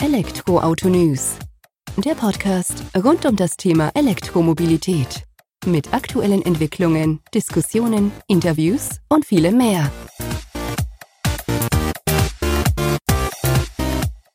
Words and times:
Elektroauto 0.00 0.88
News. 0.88 1.36
Der 1.96 2.14
Podcast 2.14 2.84
rund 2.96 3.26
um 3.26 3.34
das 3.34 3.56
Thema 3.56 3.90
Elektromobilität. 3.94 5.24
Mit 5.66 5.92
aktuellen 5.92 6.40
Entwicklungen, 6.42 7.18
Diskussionen, 7.34 8.12
Interviews 8.28 9.00
und 9.08 9.26
vielem 9.26 9.58
mehr. 9.58 9.90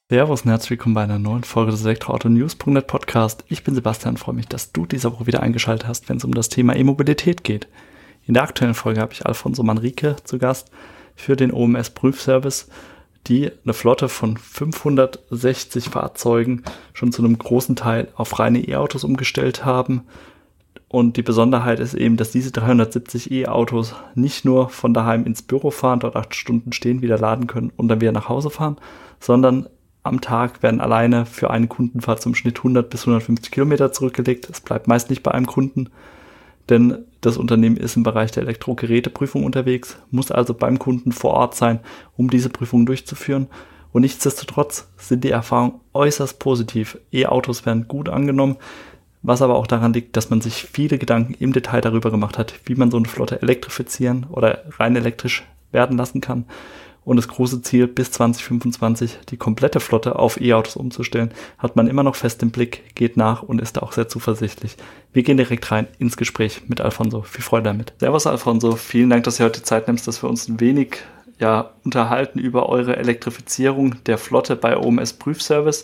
Servus 0.09 0.41
und 0.41 0.49
herzlich 0.49 0.71
willkommen 0.71 0.95
bei 0.95 1.03
einer 1.03 1.17
neuen 1.17 1.45
Folge 1.45 1.71
des 1.71 1.85
Elektroauto-News.net 1.85 2.85
Podcast. 2.85 3.45
Ich 3.47 3.63
bin 3.63 3.73
Sebastian, 3.73 4.17
freue 4.17 4.35
mich, 4.35 4.49
dass 4.49 4.73
du 4.73 4.85
diese 4.85 5.13
Woche 5.13 5.27
wieder 5.27 5.41
eingeschaltet 5.41 5.87
hast, 5.87 6.09
wenn 6.09 6.17
es 6.17 6.25
um 6.25 6.33
das 6.33 6.49
Thema 6.49 6.75
E-Mobilität 6.75 7.45
geht. 7.45 7.69
In 8.25 8.33
der 8.33 8.43
aktuellen 8.43 8.73
Folge 8.73 8.99
habe 8.99 9.13
ich 9.13 9.25
Alfonso 9.25 9.63
Manrique 9.63 10.17
zu 10.25 10.37
Gast 10.39 10.71
für 11.15 11.37
den 11.37 11.53
OMS 11.53 11.91
Prüfservice 11.91 12.67
die 13.27 13.51
eine 13.63 13.73
Flotte 13.73 14.09
von 14.09 14.37
560 14.37 15.89
Fahrzeugen 15.89 16.63
schon 16.93 17.11
zu 17.11 17.23
einem 17.23 17.37
großen 17.37 17.75
Teil 17.75 18.09
auf 18.15 18.39
reine 18.39 18.59
E-Autos 18.59 19.03
umgestellt 19.03 19.65
haben. 19.65 20.03
Und 20.89 21.17
die 21.17 21.23
Besonderheit 21.23 21.79
ist 21.79 21.95
eben, 21.95 22.17
dass 22.17 22.31
diese 22.31 22.51
370 22.51 23.31
E-Autos 23.31 23.95
nicht 24.13 24.45
nur 24.45 24.69
von 24.69 24.93
daheim 24.93 25.25
ins 25.25 25.41
Büro 25.41 25.71
fahren, 25.71 25.99
dort 25.99 26.15
acht 26.15 26.35
Stunden 26.35 26.71
stehen, 26.71 27.01
wieder 27.01 27.17
laden 27.17 27.47
können 27.47 27.71
und 27.75 27.87
dann 27.87 28.01
wieder 28.01 28.11
nach 28.11 28.29
Hause 28.29 28.49
fahren, 28.49 28.77
sondern 29.19 29.67
am 30.03 30.19
Tag 30.19 30.61
werden 30.61 30.81
alleine 30.81 31.25
für 31.25 31.49
eine 31.49 31.67
Kundenfahrt 31.67 32.21
zum 32.21 32.35
Schnitt 32.35 32.57
100 32.57 32.89
bis 32.89 33.01
150 33.01 33.51
Kilometer 33.51 33.93
zurückgelegt. 33.93 34.49
Es 34.49 34.59
bleibt 34.59 34.87
meist 34.87 35.09
nicht 35.09 35.23
bei 35.23 35.31
einem 35.31 35.47
Kunden, 35.47 35.89
denn 36.69 37.05
das 37.21 37.37
Unternehmen 37.37 37.77
ist 37.77 37.95
im 37.95 38.03
Bereich 38.03 38.31
der 38.31 38.43
Elektrogeräteprüfung 38.43 39.43
unterwegs, 39.43 39.97
muss 40.11 40.31
also 40.31 40.53
beim 40.53 40.79
Kunden 40.79 41.11
vor 41.11 41.31
Ort 41.31 41.55
sein, 41.55 41.79
um 42.17 42.29
diese 42.29 42.49
Prüfung 42.49 42.85
durchzuführen. 42.85 43.47
Und 43.91 44.01
nichtsdestotrotz 44.01 44.89
sind 44.97 45.23
die 45.23 45.29
Erfahrungen 45.29 45.79
äußerst 45.93 46.39
positiv. 46.39 46.97
E-Autos 47.11 47.65
werden 47.65 47.87
gut 47.87 48.09
angenommen, 48.09 48.57
was 49.21 49.41
aber 49.41 49.55
auch 49.55 49.67
daran 49.67 49.93
liegt, 49.93 50.17
dass 50.17 50.29
man 50.29 50.41
sich 50.41 50.63
viele 50.63 50.97
Gedanken 50.97 51.35
im 51.35 51.53
Detail 51.53 51.81
darüber 51.81 52.11
gemacht 52.11 52.37
hat, 52.37 52.53
wie 52.65 52.75
man 52.75 52.91
so 52.91 52.97
eine 52.97 53.07
Flotte 53.07 53.41
elektrifizieren 53.41 54.25
oder 54.29 54.63
rein 54.79 54.95
elektrisch 54.95 55.43
werden 55.71 55.97
lassen 55.97 56.21
kann 56.21 56.45
und 57.05 57.17
das 57.17 57.27
große 57.27 57.61
Ziel, 57.61 57.87
bis 57.87 58.11
2025 58.11 59.19
die 59.29 59.37
komplette 59.37 59.79
Flotte 59.79 60.17
auf 60.17 60.39
E-Autos 60.39 60.75
umzustellen, 60.75 61.31
hat 61.57 61.75
man 61.75 61.87
immer 61.87 62.03
noch 62.03 62.15
fest 62.15 62.41
im 62.43 62.51
Blick, 62.51 62.95
geht 62.95 63.17
nach 63.17 63.43
und 63.43 63.61
ist 63.61 63.77
da 63.77 63.81
auch 63.81 63.91
sehr 63.91 64.07
zuversichtlich. 64.07 64.77
Wir 65.11 65.23
gehen 65.23 65.37
direkt 65.37 65.69
rein 65.71 65.87
ins 65.99 66.17
Gespräch 66.17 66.61
mit 66.67 66.81
Alfonso. 66.81 67.21
Viel 67.21 67.43
Freude 67.43 67.65
damit. 67.65 67.93
Servus 67.99 68.27
Alfonso, 68.27 68.75
vielen 68.75 69.09
Dank, 69.09 69.23
dass 69.25 69.39
ihr 69.39 69.45
heute 69.45 69.63
Zeit 69.63 69.87
nimmst, 69.87 70.07
dass 70.07 70.23
wir 70.23 70.29
uns 70.29 70.47
ein 70.47 70.59
wenig 70.59 70.97
ja, 71.39 71.71
unterhalten 71.83 72.39
über 72.39 72.69
eure 72.69 72.95
Elektrifizierung 72.95 73.95
der 74.05 74.17
Flotte 74.17 74.55
bei 74.55 74.77
OMS 74.77 75.13
Prüfservice 75.13 75.83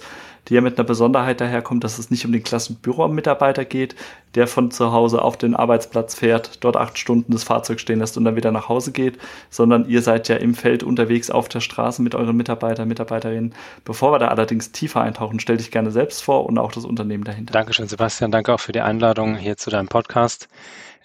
die 0.50 0.55
ja 0.55 0.61
mit 0.61 0.78
einer 0.78 0.86
Besonderheit 0.86 1.42
daherkommt, 1.42 1.83
dass 1.83 2.00
es 2.00 2.11
nicht 2.11 2.25
um 2.25 2.31
den 2.31 2.44
klassen 2.44 2.75
Büromitarbeiter 2.75 3.66
geht, 3.66 3.95
der 4.36 4.47
von 4.47 4.72
zu 4.72 4.92
Hause 4.92 5.22
auf 5.22 5.38
den 5.38 5.55
Arbeitsplatz 5.55 6.16
fährt, 6.16 6.64
dort 6.64 6.75
acht 6.75 6.97
Stunden 6.97 7.31
das 7.31 7.44
Fahrzeug 7.44 7.80
stehen 7.80 8.00
lässt 8.00 8.17
und 8.17 8.25
dann 8.25 8.36
wieder 8.36 8.52
nach 8.52 8.70
Hause 8.70 8.92
geht, 8.92 9.17
sondern 9.50 9.88
ihr 9.88 10.02
seid 10.02 10.27
ja 10.27 10.36
im 10.36 10.55
Feld 10.55 10.83
unterwegs 10.83 11.30
auf 11.30 11.50
der 11.50 11.61
Straße 11.61 12.02
mit 12.02 12.16
euren 12.16 12.36
Mitarbeitern, 12.36 12.88
Mitarbeiterinnen. 12.88 13.53
Bevor 13.86 14.11
wir 14.11 14.20
da 14.20 14.27
allerdings 14.27 14.72
tiefer 14.72 15.02
eintauchen, 15.02 15.39
stell 15.39 15.58
dich 15.58 15.72
gerne 15.72 15.92
selbst 15.92 16.23
vor 16.23 16.45
und 16.45 16.58
auch 16.58 16.72
das 16.72 16.86
Unternehmen 16.86 17.23
dahinter. 17.23 17.53
Dankeschön, 17.53 17.88
Sebastian. 17.88 18.31
Danke 18.31 18.53
auch 18.53 18.59
für 18.59 18.72
die 18.72 18.81
Einladung 18.81 19.36
hier 19.36 19.58
zu 19.58 19.70
deinem 19.70 19.88
Podcast. 19.88 20.47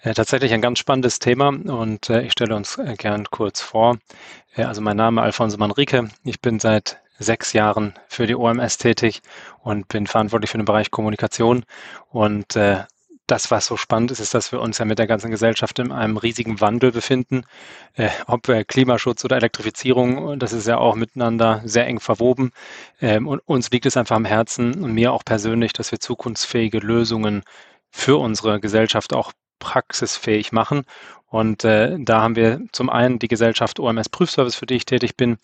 Äh, 0.01 0.13
tatsächlich 0.13 0.53
ein 0.53 0.61
ganz 0.61 0.77
spannendes 0.77 1.17
Thema 1.17 1.47
und 1.47 2.11
äh, 2.11 2.21
ich 2.21 2.31
stelle 2.31 2.55
uns 2.55 2.77
äh, 2.77 2.93
gern 2.95 3.25
kurz 3.31 3.61
vor. 3.61 3.97
Also 4.55 4.79
mein 4.79 4.95
Name 4.95 5.19
ist 5.21 5.25
Alfonso 5.25 5.57
Manrique. 5.57 6.09
Ich 6.23 6.39
bin 6.39 6.59
seit 6.59 7.01
sechs 7.19 7.53
Jahren 7.53 7.93
für 8.07 8.27
die 8.27 8.35
OMS 8.35 8.77
tätig 8.77 9.21
und 9.59 9.87
bin 9.87 10.07
verantwortlich 10.07 10.51
für 10.51 10.57
den 10.57 10.65
Bereich 10.65 10.91
Kommunikation. 10.91 11.63
Und 12.09 12.55
äh, 12.55 12.83
das, 13.27 13.49
was 13.49 13.65
so 13.65 13.77
spannend 13.77 14.11
ist, 14.11 14.19
ist, 14.19 14.33
dass 14.33 14.51
wir 14.51 14.61
uns 14.61 14.77
ja 14.77 14.85
mit 14.85 14.99
der 14.99 15.07
ganzen 15.07 15.31
Gesellschaft 15.31 15.79
in 15.79 15.91
einem 15.91 16.17
riesigen 16.17 16.61
Wandel 16.61 16.91
befinden. 16.91 17.43
Äh, 17.95 18.09
ob 18.27 18.47
äh, 18.49 18.63
Klimaschutz 18.63 19.25
oder 19.25 19.37
Elektrifizierung, 19.37 20.37
das 20.37 20.53
ist 20.53 20.67
ja 20.67 20.77
auch 20.77 20.95
miteinander 20.95 21.61
sehr 21.65 21.87
eng 21.87 21.99
verwoben. 21.99 22.51
Ähm, 23.01 23.27
und 23.27 23.39
uns 23.45 23.71
liegt 23.71 23.85
es 23.85 23.97
einfach 23.97 24.15
am 24.15 24.25
Herzen 24.25 24.83
und 24.83 24.93
mir 24.93 25.11
auch 25.11 25.25
persönlich, 25.25 25.73
dass 25.73 25.91
wir 25.91 25.99
zukunftsfähige 25.99 26.79
Lösungen 26.79 27.43
für 27.89 28.17
unsere 28.17 28.59
Gesellschaft 28.59 29.13
auch 29.13 29.31
praxisfähig 29.59 30.51
machen. 30.51 30.83
Und 31.35 31.65
äh, 31.65 31.97
da 31.99 32.21
haben 32.21 32.37
wir 32.37 32.61
zum 32.71 32.89
einen 32.89 33.19
die 33.19 33.27
Gesellschaft 33.27 33.81
OMS 33.81 34.07
Prüfservice, 34.07 34.55
für 34.55 34.67
die 34.67 34.75
ich 34.75 34.85
tätig 34.85 35.17
bin. 35.17 35.35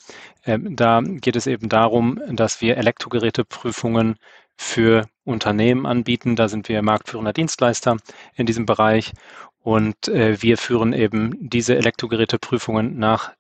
Ähm, 0.46 0.78
da 0.78 1.02
geht 1.04 1.36
es 1.36 1.48
eben 1.48 1.68
darum, 1.68 2.18
dass 2.30 2.62
wir 2.62 2.78
Elektrogeräteprüfungen 2.78 4.16
für 4.56 5.10
Unternehmen 5.26 5.86
anbieten. 5.86 6.38
Da 6.38 6.48
sind 6.48 6.70
wir 6.70 6.82
marktführender 6.82 7.34
Dienstleister 7.34 7.98
in 8.36 8.46
diesem 8.46 8.66
Bereich. 8.66 9.12
Und 9.64 10.08
äh, 10.08 10.42
wir 10.42 10.58
führen 10.58 10.94
eben 10.94 11.36
diese 11.42 11.76
Elektrogeräteprüfungen 11.76 12.98
nach 12.98 13.34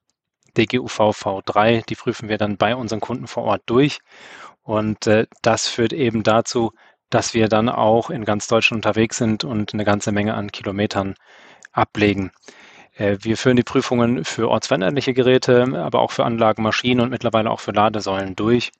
DGUV 0.57 0.99
V3. 0.99 1.85
Die 1.85 1.95
prüfen 1.95 2.27
wir 2.27 2.37
dann 2.37 2.57
bei 2.57 2.75
unseren 2.75 2.99
Kunden 2.99 3.27
vor 3.27 3.43
Ort 3.43 3.61
durch. 3.67 3.99
Und 4.61 5.07
äh, 5.07 5.25
das 5.41 5.69
führt 5.69 5.93
eben 5.93 6.21
dazu, 6.23 6.73
dass 7.09 7.33
wir 7.33 7.47
dann 7.47 7.69
auch 7.69 8.09
in 8.09 8.25
ganz 8.25 8.47
Deutschland 8.47 8.85
unterwegs 8.85 9.17
sind 9.19 9.45
und 9.45 9.73
eine 9.73 9.85
ganze 9.85 10.11
Menge 10.11 10.33
an 10.33 10.51
Kilometern 10.51 11.15
ablegen. 11.71 12.31
Äh, 12.95 13.17
wir 13.21 13.37
führen 13.37 13.57
die 13.57 13.63
Prüfungen 13.63 14.23
für 14.25 14.49
ortsveränderliche 14.49 15.13
Geräte, 15.13 15.63
aber 15.75 15.99
auch 15.99 16.11
für 16.11 16.25
Anlagen, 16.25 16.63
Maschinen 16.63 17.01
und 17.01 17.09
mittlerweile 17.09 17.49
auch 17.49 17.59
für 17.59 17.71
Ladesäulen 17.71 18.35
durch. 18.35 18.71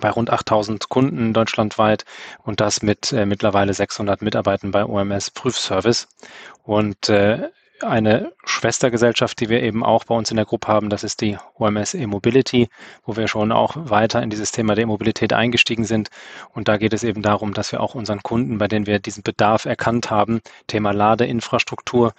Bei 0.00 0.10
rund 0.10 0.30
8000 0.30 0.88
Kunden 0.90 1.32
deutschlandweit 1.32 2.04
und 2.42 2.60
das 2.60 2.82
mit 2.82 3.12
äh, 3.12 3.24
mittlerweile 3.24 3.72
600 3.72 4.20
Mitarbeitern 4.22 4.70
bei 4.70 4.84
OMS 4.84 5.30
Prüfservice. 5.30 6.08
Und 6.62 7.08
äh, 7.08 7.48
eine 7.82 8.32
Schwestergesellschaft, 8.44 9.40
die 9.40 9.48
wir 9.48 9.62
eben 9.62 9.84
auch 9.84 10.04
bei 10.04 10.14
uns 10.14 10.30
in 10.30 10.36
der 10.36 10.46
Gruppe 10.46 10.68
haben, 10.68 10.90
das 10.90 11.04
ist 11.04 11.20
die 11.20 11.36
OMS 11.54 11.94
E-Mobility, 11.94 12.68
wo 13.04 13.16
wir 13.16 13.28
schon 13.28 13.52
auch 13.52 13.76
weiter 13.76 14.22
in 14.22 14.30
dieses 14.30 14.52
Thema 14.52 14.74
der 14.74 14.84
E-Mobilität 14.84 15.32
eingestiegen 15.32 15.84
sind. 15.84 16.10
Und 16.52 16.68
da 16.68 16.76
geht 16.76 16.92
es 16.92 17.04
eben 17.04 17.22
darum, 17.22 17.54
dass 17.54 17.72
wir 17.72 17.80
auch 17.80 17.94
unseren 17.94 18.22
Kunden, 18.22 18.58
bei 18.58 18.68
denen 18.68 18.86
wir 18.86 18.98
diesen 18.98 19.22
Bedarf 19.22 19.64
erkannt 19.64 20.10
haben, 20.10 20.40
Thema 20.66 20.92
Ladeinfrastruktur, 20.92 22.12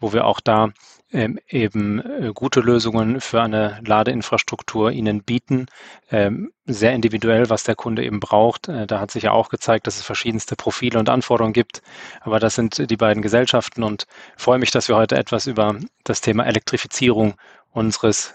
wo 0.00 0.12
wir 0.12 0.26
auch 0.26 0.40
da 0.40 0.70
ähm, 1.12 1.38
eben 1.48 2.00
äh, 2.00 2.32
gute 2.34 2.60
Lösungen 2.60 3.20
für 3.20 3.42
eine 3.42 3.80
Ladeinfrastruktur 3.84 4.90
ihnen 4.90 5.22
bieten. 5.22 5.66
Ähm, 6.10 6.52
sehr 6.64 6.94
individuell, 6.94 7.48
was 7.48 7.62
der 7.62 7.76
Kunde 7.76 8.04
eben 8.04 8.20
braucht. 8.20 8.68
Äh, 8.68 8.86
da 8.86 9.00
hat 9.00 9.10
sich 9.10 9.24
ja 9.24 9.30
auch 9.30 9.48
gezeigt, 9.48 9.86
dass 9.86 9.96
es 9.96 10.02
verschiedenste 10.02 10.56
Profile 10.56 10.98
und 10.98 11.08
Anforderungen 11.08 11.52
gibt. 11.52 11.82
Aber 12.20 12.40
das 12.40 12.56
sind 12.56 12.90
die 12.90 12.96
beiden 12.96 13.22
Gesellschaften 13.22 13.82
und 13.82 14.06
freue 14.36 14.58
mich, 14.58 14.72
dass 14.72 14.88
wir 14.88 14.96
heute 14.96 15.16
etwas 15.16 15.46
über 15.46 15.78
das 16.04 16.20
Thema 16.20 16.44
Elektrifizierung 16.44 17.34
unseres, 17.70 18.34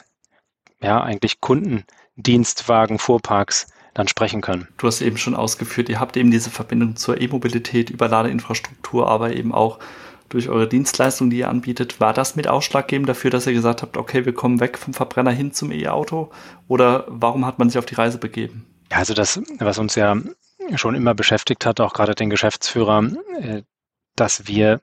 ja, 0.82 1.02
eigentlich 1.02 1.42
Kundendienstwagen-Fuhrparks 1.42 3.68
dann 3.94 4.08
sprechen 4.08 4.40
können. 4.40 4.70
Du 4.78 4.88
hast 4.88 5.02
eben 5.02 5.18
schon 5.18 5.36
ausgeführt, 5.36 5.90
ihr 5.90 6.00
habt 6.00 6.16
eben 6.16 6.32
diese 6.32 6.50
Verbindung 6.50 6.96
zur 6.96 7.20
E-Mobilität 7.20 7.90
über 7.90 8.08
Ladeinfrastruktur, 8.08 9.10
aber 9.10 9.34
eben 9.34 9.54
auch 9.54 9.80
durch 10.32 10.50
eure 10.50 10.68
Dienstleistung, 10.68 11.30
die 11.30 11.40
ihr 11.40 11.50
anbietet, 11.50 12.00
war 12.00 12.14
das 12.14 12.36
mit 12.36 12.48
ausschlaggebend 12.48 13.08
dafür, 13.08 13.30
dass 13.30 13.48
ihr 13.48 13.54
gesagt 13.54 13.82
habt, 13.82 13.98
okay, 13.98 14.26
wir 14.26 14.34
kommen 14.34 14.60
weg 14.60 14.78
vom 14.78 14.94
Verbrenner 14.94 15.32
hin 15.32 15.52
zum 15.52 15.72
E-Auto? 15.72 16.32
Oder 16.68 17.06
warum 17.08 17.46
hat 17.46 17.60
man 17.60 17.70
sich 17.70 17.78
auf 17.78 17.86
die 17.86 17.96
Reise 17.96 18.18
begeben? 18.18 18.66
Ja, 18.90 18.98
also 18.98 19.14
das, 19.14 19.42
was 19.60 19.78
uns 19.78 19.96
ja 19.96 20.18
schon 20.76 20.96
immer 20.96 21.14
beschäftigt 21.14 21.66
hat, 21.66 21.80
auch 21.82 21.94
gerade 21.94 22.16
den 22.16 22.30
Geschäftsführer, 22.30 23.04
äh, 23.40 23.64
dass 24.16 24.48
wir 24.48 24.82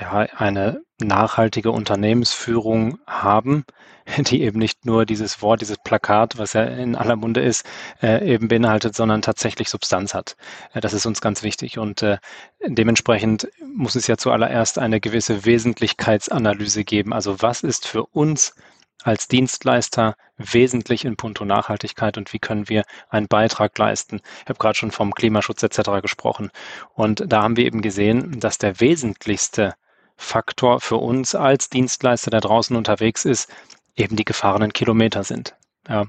ja 0.00 0.12
eine 0.36 0.82
nachhaltige 1.00 1.70
Unternehmensführung 1.70 2.98
haben, 3.06 3.64
die 4.18 4.42
eben 4.42 4.58
nicht 4.58 4.86
nur 4.86 5.04
dieses 5.04 5.42
Wort, 5.42 5.60
dieses 5.60 5.78
Plakat, 5.78 6.38
was 6.38 6.54
ja 6.54 6.64
in 6.64 6.94
aller 6.96 7.16
Munde 7.16 7.40
ist, 7.42 7.64
äh, 8.02 8.26
eben 8.26 8.48
beinhaltet, 8.48 8.94
sondern 8.94 9.22
tatsächlich 9.22 9.68
Substanz 9.68 10.14
hat. 10.14 10.36
Äh, 10.72 10.80
das 10.80 10.92
ist 10.92 11.06
uns 11.06 11.20
ganz 11.20 11.42
wichtig 11.42 11.78
und 11.78 12.02
äh, 12.02 12.18
dementsprechend 12.66 13.48
muss 13.74 13.94
es 13.94 14.06
ja 14.06 14.16
zuallererst 14.16 14.78
eine 14.78 15.00
gewisse 15.00 15.44
Wesentlichkeitsanalyse 15.44 16.84
geben. 16.84 17.12
Also 17.12 17.42
was 17.42 17.62
ist 17.62 17.86
für 17.86 18.06
uns 18.06 18.54
als 19.02 19.28
Dienstleister 19.28 20.16
wesentlich 20.36 21.04
in 21.04 21.16
puncto 21.16 21.44
Nachhaltigkeit 21.44 22.18
und 22.18 22.32
wie 22.32 22.40
können 22.40 22.68
wir 22.68 22.84
einen 23.08 23.28
Beitrag 23.28 23.78
leisten. 23.78 24.20
Ich 24.42 24.48
habe 24.48 24.58
gerade 24.58 24.76
schon 24.76 24.90
vom 24.90 25.14
Klimaschutz 25.14 25.62
etc. 25.62 26.02
gesprochen. 26.02 26.50
Und 26.94 27.22
da 27.26 27.42
haben 27.42 27.56
wir 27.56 27.66
eben 27.66 27.82
gesehen, 27.82 28.40
dass 28.40 28.58
der 28.58 28.80
wesentlichste 28.80 29.74
Faktor 30.16 30.80
für 30.80 30.96
uns 30.96 31.34
als 31.34 31.68
Dienstleister, 31.68 32.30
der 32.30 32.40
draußen 32.40 32.76
unterwegs 32.76 33.24
ist, 33.24 33.50
eben 33.96 34.16
die 34.16 34.24
gefahrenen 34.24 34.72
Kilometer 34.72 35.24
sind. 35.24 35.56
Ja. 35.88 36.04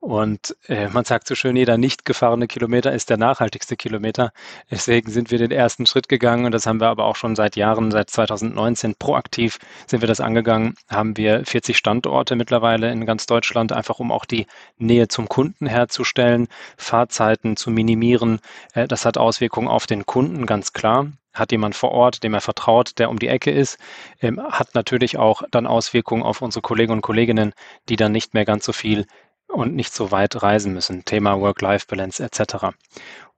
Und 0.00 0.54
äh, 0.68 0.88
man 0.88 1.04
sagt 1.04 1.26
so 1.26 1.34
schön, 1.34 1.56
jeder 1.56 1.78
nicht 1.78 2.04
gefahrene 2.04 2.46
Kilometer 2.46 2.92
ist 2.92 3.08
der 3.08 3.16
nachhaltigste 3.16 3.76
Kilometer. 3.76 4.32
Deswegen 4.70 5.10
sind 5.10 5.30
wir 5.30 5.38
den 5.38 5.50
ersten 5.50 5.86
Schritt 5.86 6.08
gegangen 6.08 6.44
und 6.44 6.52
das 6.52 6.66
haben 6.66 6.80
wir 6.80 6.88
aber 6.88 7.06
auch 7.06 7.16
schon 7.16 7.34
seit 7.34 7.56
Jahren, 7.56 7.90
seit 7.90 8.10
2019 8.10 8.96
proaktiv 8.96 9.58
sind 9.86 10.02
wir 10.02 10.08
das 10.08 10.20
angegangen. 10.20 10.74
Haben 10.90 11.16
wir 11.16 11.44
40 11.44 11.76
Standorte 11.76 12.36
mittlerweile 12.36 12.90
in 12.92 13.06
ganz 13.06 13.26
Deutschland, 13.26 13.72
einfach 13.72 13.98
um 13.98 14.12
auch 14.12 14.26
die 14.26 14.46
Nähe 14.76 15.08
zum 15.08 15.28
Kunden 15.28 15.66
herzustellen, 15.66 16.48
Fahrzeiten 16.76 17.56
zu 17.56 17.70
minimieren. 17.70 18.40
Äh, 18.74 18.88
das 18.88 19.06
hat 19.06 19.16
Auswirkungen 19.16 19.68
auf 19.68 19.86
den 19.86 20.04
Kunden, 20.06 20.46
ganz 20.46 20.72
klar 20.72 21.06
hat 21.34 21.52
jemand 21.52 21.74
vor 21.74 21.92
Ort, 21.92 22.22
dem 22.22 22.34
er 22.34 22.40
vertraut, 22.40 22.98
der 22.98 23.10
um 23.10 23.18
die 23.18 23.28
Ecke 23.28 23.50
ist, 23.50 23.78
ähm, 24.20 24.40
hat 24.40 24.74
natürlich 24.74 25.18
auch 25.18 25.42
dann 25.50 25.66
Auswirkungen 25.66 26.22
auf 26.22 26.42
unsere 26.42 26.62
Kollegen 26.62 26.92
und 26.92 27.02
Kolleginnen, 27.02 27.52
die 27.88 27.96
dann 27.96 28.12
nicht 28.12 28.34
mehr 28.34 28.44
ganz 28.44 28.64
so 28.64 28.72
viel 28.72 29.06
und 29.48 29.74
nicht 29.74 29.92
so 29.92 30.10
weit 30.10 30.42
reisen 30.42 30.72
müssen. 30.72 31.04
Thema 31.04 31.40
Work-Life-Balance 31.40 32.22
etc. 32.22 32.76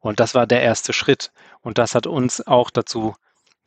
Und 0.01 0.21
das 0.21 0.35
war 0.35 0.47
der 0.47 0.63
erste 0.63 0.93
Schritt. 0.93 1.33
Und 1.63 1.79
das 1.79 1.95
hat 1.95 2.07
uns 2.07 2.47
auch 2.47 2.71
dazu 2.71 3.17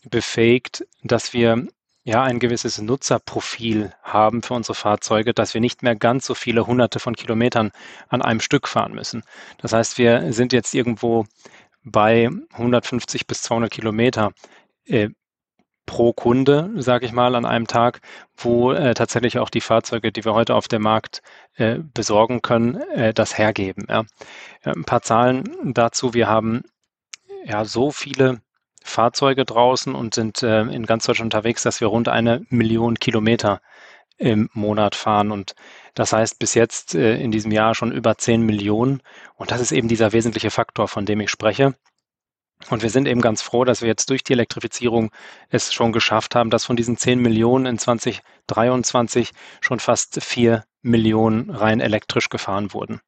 befähigt, 0.10 0.86
dass 1.04 1.34
wir 1.34 1.68
ja 2.04 2.24
ein 2.24 2.40
gewisses 2.40 2.80
Nutzerprofil 2.80 3.94
haben 4.02 4.42
für 4.42 4.54
unsere 4.54 4.76
Fahrzeuge, 4.76 5.34
dass 5.34 5.54
wir 5.54 5.62
nicht 5.62 5.84
mehr 5.84 5.96
ganz 5.96 6.26
so 6.26 6.34
viele 6.34 6.66
hunderte 6.66 7.00
von 7.00 7.16
Kilometern 7.16 7.72
an 8.08 8.22
einem 8.22 8.40
Stück 8.40 8.68
fahren 8.68 8.94
müssen. 8.94 9.24
Das 9.58 9.74
heißt, 9.74 9.98
wir 9.98 10.32
sind 10.34 10.54
jetzt 10.54 10.74
irgendwo 10.74 11.26
bei 11.84 12.30
150 12.54 13.28
bis 13.28 13.42
200 13.44 13.72
Kilometer 13.72 14.32
äh, 14.86 15.10
pro 15.86 16.14
Kunde, 16.14 16.72
sage 16.76 17.08
ich 17.08 17.14
mal, 17.14 17.34
an 17.34 17.46
einem 17.46 17.66
Tag, 17.66 18.02
wo 18.38 18.72
äh, 18.72 18.94
tatsächlich 18.94 19.40
auch 19.40 19.50
die 19.50 19.62
Fahrzeuge, 19.62 20.12
die 20.12 20.24
wir 20.24 20.36
heute 20.36 20.54
auf 20.54 20.68
dem 20.68 20.84
Markt 20.84 21.24
äh, 21.56 21.80
besorgen 21.80 22.44
können, 22.44 22.76
äh, 22.76 23.12
das 23.12 23.38
hergeben. 23.38 23.88
Ja. 23.90 24.04
Ein 24.64 24.84
paar 24.84 25.02
Zahlen 25.02 25.74
dazu. 25.74 26.14
Wir 26.14 26.28
haben 26.28 26.62
ja 27.44 27.66
so 27.66 27.90
viele 27.90 28.42
Fahrzeuge 28.84 29.46
draußen 29.46 29.96
und 29.96 30.14
sind 30.14 30.44
äh, 30.44 30.62
in 30.62 30.86
ganz 30.86 31.06
Deutschland 31.06 31.34
unterwegs, 31.34 31.64
dass 31.64 31.82
wir 31.82 31.88
rund 31.88 32.08
eine 32.08 32.46
Million 32.50 33.00
Kilometer 33.00 33.60
im 34.20 34.50
Monat 34.54 34.96
fahren. 34.96 35.32
Und 35.32 35.56
das 35.96 36.14
heißt 36.14 36.38
bis 36.38 36.54
jetzt 36.54 36.94
äh, 36.94 37.18
in 37.18 37.32
diesem 37.32 37.52
Jahr 37.52 37.74
schon 37.74 37.92
über 37.92 38.18
10 38.18 38.44
Millionen. 38.44 39.02
Und 39.36 39.52
das 39.52 39.62
ist 39.62 39.72
eben 39.72 39.88
dieser 39.88 40.14
wesentliche 40.14 40.52
Faktor, 40.52 40.88
von 40.88 41.06
dem 41.06 41.22
ich 41.22 41.32
spreche. 41.32 41.76
Und 42.70 42.84
wir 42.84 42.90
sind 42.90 43.08
eben 43.08 43.22
ganz 43.22 43.42
froh, 43.42 43.64
dass 43.64 43.82
wir 43.82 43.88
jetzt 43.88 44.10
durch 44.10 44.24
die 44.24 44.34
Elektrifizierung 44.34 45.12
es 45.50 45.74
schon 45.74 45.94
geschafft 45.94 46.36
haben, 46.36 46.50
dass 46.50 46.66
von 46.66 46.76
diesen 46.76 46.98
10 46.98 47.20
Millionen 47.20 47.66
in 47.66 47.80
2023 47.80 49.32
schon 49.62 49.80
fast 49.80 50.22
4 50.22 50.66
Millionen 50.82 51.50
rein 51.50 51.80
elektrisch 51.80 52.30
gefahren 52.30 52.74
wurden. 52.74 53.00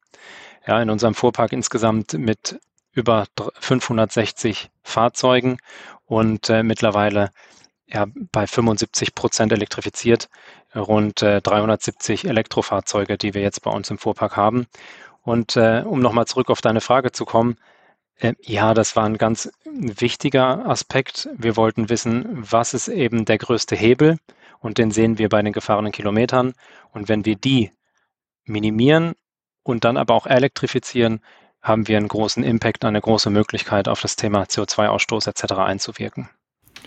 Ja, 0.66 0.80
in 0.80 0.90
unserem 0.90 1.14
Fuhrpark 1.14 1.52
insgesamt 1.52 2.14
mit 2.14 2.58
über 2.92 3.26
560 3.60 4.70
Fahrzeugen 4.82 5.58
und 6.06 6.48
äh, 6.48 6.62
mittlerweile 6.62 7.30
ja, 7.92 8.06
bei 8.32 8.46
75 8.46 9.14
Prozent 9.14 9.52
elektrifiziert, 9.52 10.28
rund 10.74 11.22
äh, 11.22 11.40
370 11.42 12.26
Elektrofahrzeuge, 12.26 13.18
die 13.18 13.34
wir 13.34 13.42
jetzt 13.42 13.62
bei 13.62 13.70
uns 13.70 13.90
im 13.90 13.98
Fuhrpark 13.98 14.36
haben. 14.36 14.66
Und 15.22 15.56
äh, 15.56 15.84
um 15.86 16.00
nochmal 16.00 16.26
zurück 16.26 16.50
auf 16.50 16.60
deine 16.60 16.80
Frage 16.80 17.12
zu 17.12 17.24
kommen, 17.24 17.56
äh, 18.16 18.34
ja, 18.40 18.74
das 18.74 18.96
war 18.96 19.04
ein 19.04 19.18
ganz 19.18 19.50
wichtiger 19.64 20.66
Aspekt. 20.66 21.28
Wir 21.36 21.56
wollten 21.56 21.88
wissen, 21.88 22.26
was 22.30 22.74
ist 22.74 22.88
eben 22.88 23.24
der 23.24 23.38
größte 23.38 23.76
Hebel 23.76 24.18
und 24.60 24.78
den 24.78 24.90
sehen 24.90 25.18
wir 25.18 25.28
bei 25.28 25.42
den 25.42 25.52
gefahrenen 25.52 25.92
Kilometern. 25.92 26.54
Und 26.92 27.08
wenn 27.08 27.24
wir 27.24 27.36
die 27.36 27.70
minimieren 28.44 29.14
und 29.62 29.84
dann 29.84 29.96
aber 29.96 30.14
auch 30.14 30.26
elektrifizieren, 30.26 31.20
haben 31.60 31.86
wir 31.86 31.96
einen 31.96 32.08
großen 32.08 32.42
Impact, 32.42 32.84
eine 32.84 33.00
große 33.00 33.30
Möglichkeit 33.30 33.86
auf 33.86 34.00
das 34.00 34.16
Thema 34.16 34.42
CO2-Ausstoß 34.44 35.28
etc. 35.28 35.52
einzuwirken. 35.54 36.28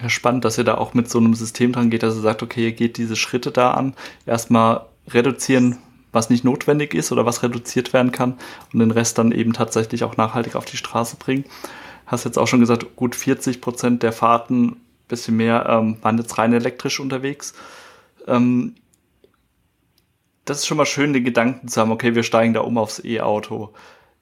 Ja, 0.02 0.10
spannend, 0.10 0.44
dass 0.44 0.58
ihr 0.58 0.64
da 0.64 0.76
auch 0.76 0.94
mit 0.94 1.10
so 1.10 1.20
einem 1.20 1.34
System 1.34 1.72
dran 1.72 1.90
geht, 1.90 2.04
dass 2.04 2.16
ihr 2.16 2.22
sagt, 2.22 2.44
okay, 2.44 2.66
ihr 2.66 2.72
geht 2.74 2.98
diese 2.98 3.16
Schritte 3.16 3.52
da 3.52 3.72
an. 3.72 3.94
Erstmal 4.26 4.86
reduzieren, 5.08 5.78
was 6.12 6.30
nicht 6.30 6.44
notwendig 6.44 6.94
ist 6.94 7.12
oder 7.12 7.26
was 7.26 7.44
reduziert 7.44 7.94
werden 7.94 8.12
kann 8.12 8.38
und 8.74 8.80
den 8.80 8.92
Rest 8.92 9.18
dann 9.18 9.32
eben 9.32 9.54
tatsächlich 9.54 10.04
auch 10.04 10.18
nachhaltig 10.18 10.56
auf 10.56 10.66
die 10.66 10.78
Straße 10.78 11.16
bringen. 11.18 11.46
Hast 12.06 12.26
jetzt 12.26 12.38
auch 12.38 12.48
schon 12.48 12.60
gesagt, 12.60 12.96
gut 12.96 13.16
40 13.16 13.62
Prozent 13.62 14.04
der 14.04 14.12
Fahrten, 14.12 14.78
bisschen 15.08 15.38
mehr, 15.38 15.66
ähm, 15.70 15.98
waren 16.02 16.18
jetzt 16.18 16.38
rein 16.38 16.54
elektrisch 16.54 17.00
unterwegs. 17.00 17.54
Ähm, 18.28 18.76
das 20.46 20.60
ist 20.60 20.68
schon 20.68 20.78
mal 20.78 20.86
schön, 20.86 21.14
den 21.14 21.24
Gedanken 21.24 21.68
zu 21.68 21.82
haben, 21.82 21.92
okay, 21.92 22.16
wir 22.16 22.24
steigen 22.24 22.54
da 22.54 22.62
um 22.62 22.78
aufs 22.78 23.04
E-Auto. 23.04 23.74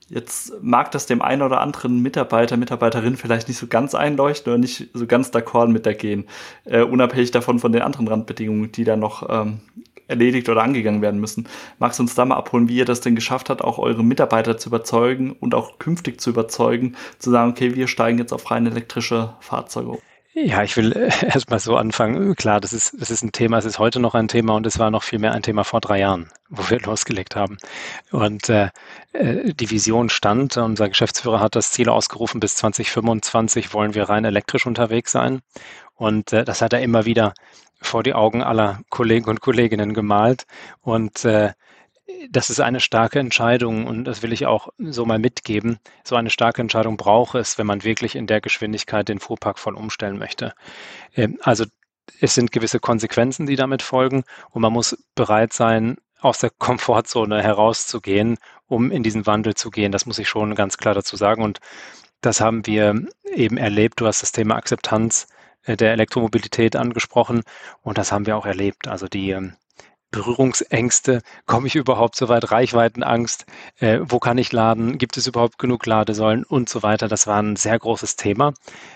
Jetzt 0.10 0.54
mag 0.62 0.92
das 0.92 1.06
dem 1.06 1.22
einen 1.22 1.42
oder 1.42 1.62
anderen 1.62 2.02
Mitarbeiter, 2.02 2.58
Mitarbeiterin 2.58 3.16
vielleicht 3.16 3.48
nicht 3.48 3.58
so 3.58 3.68
ganz 3.68 3.96
einleuchten 3.96 4.52
oder 4.52 4.60
nicht 4.60 4.90
so 4.94 5.08
ganz 5.08 5.30
d'accord 5.30 5.68
mit 5.68 5.86
der 5.86 5.96
gehen, 5.96 6.26
äh, 6.66 6.82
unabhängig 6.82 7.32
davon 7.32 7.60
von 7.60 7.72
den 7.72 7.82
anderen 7.82 8.08
Randbedingungen, 8.08 8.72
die 8.72 8.84
da 8.84 8.96
noch 8.96 9.28
ähm, 9.30 9.62
erledigt 10.08 10.50
oder 10.50 10.62
angegangen 10.62 11.02
werden 11.02 11.20
müssen. 11.20 11.48
Magst 11.80 12.00
du 12.00 12.04
uns 12.04 12.16
da 12.16 12.26
mal 12.26 12.36
abholen, 12.36 12.68
wie 12.68 12.78
ihr 12.78 12.86
das 12.86 13.02
denn 13.02 13.16
geschafft 13.16 13.50
habt, 13.50 13.64
auch 13.64 13.80
eure 13.80 14.04
Mitarbeiter 14.04 14.58
zu 14.58 14.70
überzeugen 14.70 15.32
und 15.32 15.56
auch 15.56 15.80
künftig 15.80 16.20
zu 16.20 16.32
überzeugen, 16.32 16.96
zu 17.20 17.32
sagen, 17.32 17.52
okay, 17.52 17.76
wir 17.76 17.88
steigen 17.88 18.20
jetzt 18.20 18.34
auf 18.34 18.52
rein 18.52 18.68
elektrische 18.68 19.36
Fahrzeuge 19.40 19.90
um? 19.90 20.13
Ja, 20.36 20.64
ich 20.64 20.76
will 20.78 20.94
äh, 20.94 21.12
erstmal 21.26 21.60
so 21.60 21.78
anfangen. 21.78 22.36
Klar, 22.36 22.60
das 22.60 22.74
ist, 22.74 23.00
das 23.00 23.12
ist 23.12 23.24
ein 23.24 23.32
Thema, 23.32 23.60
es 23.60 23.66
ist 23.66 23.78
heute 23.78 24.00
noch 24.00 24.16
ein 24.16 24.28
Thema 24.28 24.56
und 24.56 24.66
es 24.66 24.80
war 24.80 24.90
noch 24.90 25.04
viel 25.04 25.20
mehr 25.20 25.32
ein 25.34 25.44
Thema 25.44 25.64
vor 25.64 25.80
drei 25.80 26.00
Jahren, 26.00 26.30
wo 26.50 26.70
wir 26.70 26.80
losgelegt 26.82 27.36
haben. 27.36 27.58
Und 28.12 28.50
äh, 28.50 28.70
äh 29.14 29.54
die 29.54 29.70
Vision 29.70 30.10
stand, 30.10 30.58
unser 30.58 30.90
Geschäftsführer 30.90 31.40
hat 31.40 31.56
das 31.56 31.72
Ziel 31.72 31.88
ausgerufen, 31.90 32.40
bis 32.40 32.56
2025 32.56 33.74
wollen 33.74 33.94
wir 33.94 34.10
rein 34.10 34.26
elektrisch 34.26 34.66
unterwegs 34.66 35.12
sein. 35.12 35.42
Und 35.96 36.34
äh, 36.34 36.44
das 36.44 36.62
hat 36.62 36.74
er 36.74 36.82
immer 36.82 37.06
wieder 37.06 37.34
vor 37.80 38.02
die 38.02 38.16
Augen 38.16 38.42
aller 38.42 38.82
Kollegen 38.90 39.30
und 39.30 39.42
Kolleginnen 39.42 39.94
gemalt. 39.94 40.46
Und 40.82 41.26
äh, 41.26 41.54
das 42.30 42.50
ist 42.50 42.60
eine 42.60 42.80
starke 42.80 43.20
Entscheidung 43.20 43.88
und 43.88 44.04
das 44.06 44.22
will 44.24 44.34
ich 44.34 44.46
auch 44.46 44.70
so 44.78 45.06
mal 45.06 45.20
mitgeben. 45.20 45.80
So 46.04 46.16
eine 46.16 46.30
starke 46.30 46.62
Entscheidung 46.62 46.98
braucht 46.98 47.36
es, 47.36 47.58
wenn 47.58 47.68
man 47.68 47.84
wirklich 47.84 48.16
in 48.16 48.28
der 48.28 48.42
Geschwindigkeit 48.42 49.08
den 49.08 49.20
Fuhrpark 49.20 49.58
voll 49.58 49.76
umstellen 49.76 50.18
möchte. 50.18 50.54
Ähm, 51.16 51.40
also 51.42 51.66
es 52.20 52.36
sind 52.36 52.52
gewisse 52.52 52.80
Konsequenzen, 52.80 53.46
die 53.46 53.56
damit 53.56 53.82
folgen 53.82 54.24
und 54.50 54.62
man 54.62 54.74
muss 54.74 54.98
bereit 55.16 55.54
sein, 55.54 55.98
aus 56.20 56.40
der 56.40 56.50
Komfortzone 56.58 57.42
herauszugehen, 57.42 58.38
um 58.68 58.92
in 58.92 59.04
diesen 59.04 59.26
Wandel 59.26 59.56
zu 59.56 59.70
gehen. 59.70 59.92
Das 59.92 60.06
muss 60.06 60.20
ich 60.20 60.28
schon 60.28 60.56
ganz 60.56 60.78
klar 60.78 60.94
dazu 60.94 61.16
sagen 61.16 61.44
und 61.44 61.60
das 62.22 62.42
haben 62.42 62.66
wir 62.66 63.06
eben 63.34 63.58
erlebt. 63.58 64.00
Du 64.00 64.08
hast 64.08 64.22
das 64.22 64.32
Thema 64.32 64.56
Akzeptanz 64.56 65.28
äh, 65.64 65.78
der 65.78 65.94
Elektromobilität 65.94 66.76
angesprochen 66.76 67.44
und 67.82 67.98
das 67.98 68.12
haben 68.12 68.26
wir 68.26 68.38
auch 68.38 68.46
erlebt. 68.46 68.88
Also 68.88 69.08
die 69.08 69.32
ähm, 69.32 69.56
Berührungsängste, 70.14 71.22
komme 71.48 71.68
ich 71.68 71.76
überhaupt 71.76 72.16
so 72.16 72.30
weit, 72.30 72.52
Reichweitenangst, 72.52 73.46
äh, 73.80 74.00
wo 74.04 74.20
kann 74.20 74.38
ich 74.38 74.52
laden, 74.54 75.00
gibt 75.00 75.18
es 75.18 75.28
überhaupt 75.28 75.58
genug 75.58 75.86
Ladesäulen? 75.86 76.46
Und 76.46 76.70
so 76.70 76.84
weiter. 76.84 77.08
Das 77.08 77.28
war 77.28 77.42
ein 77.42 77.56
sehr 77.56 77.78
großes 77.78 78.16
Thema. 78.16 78.54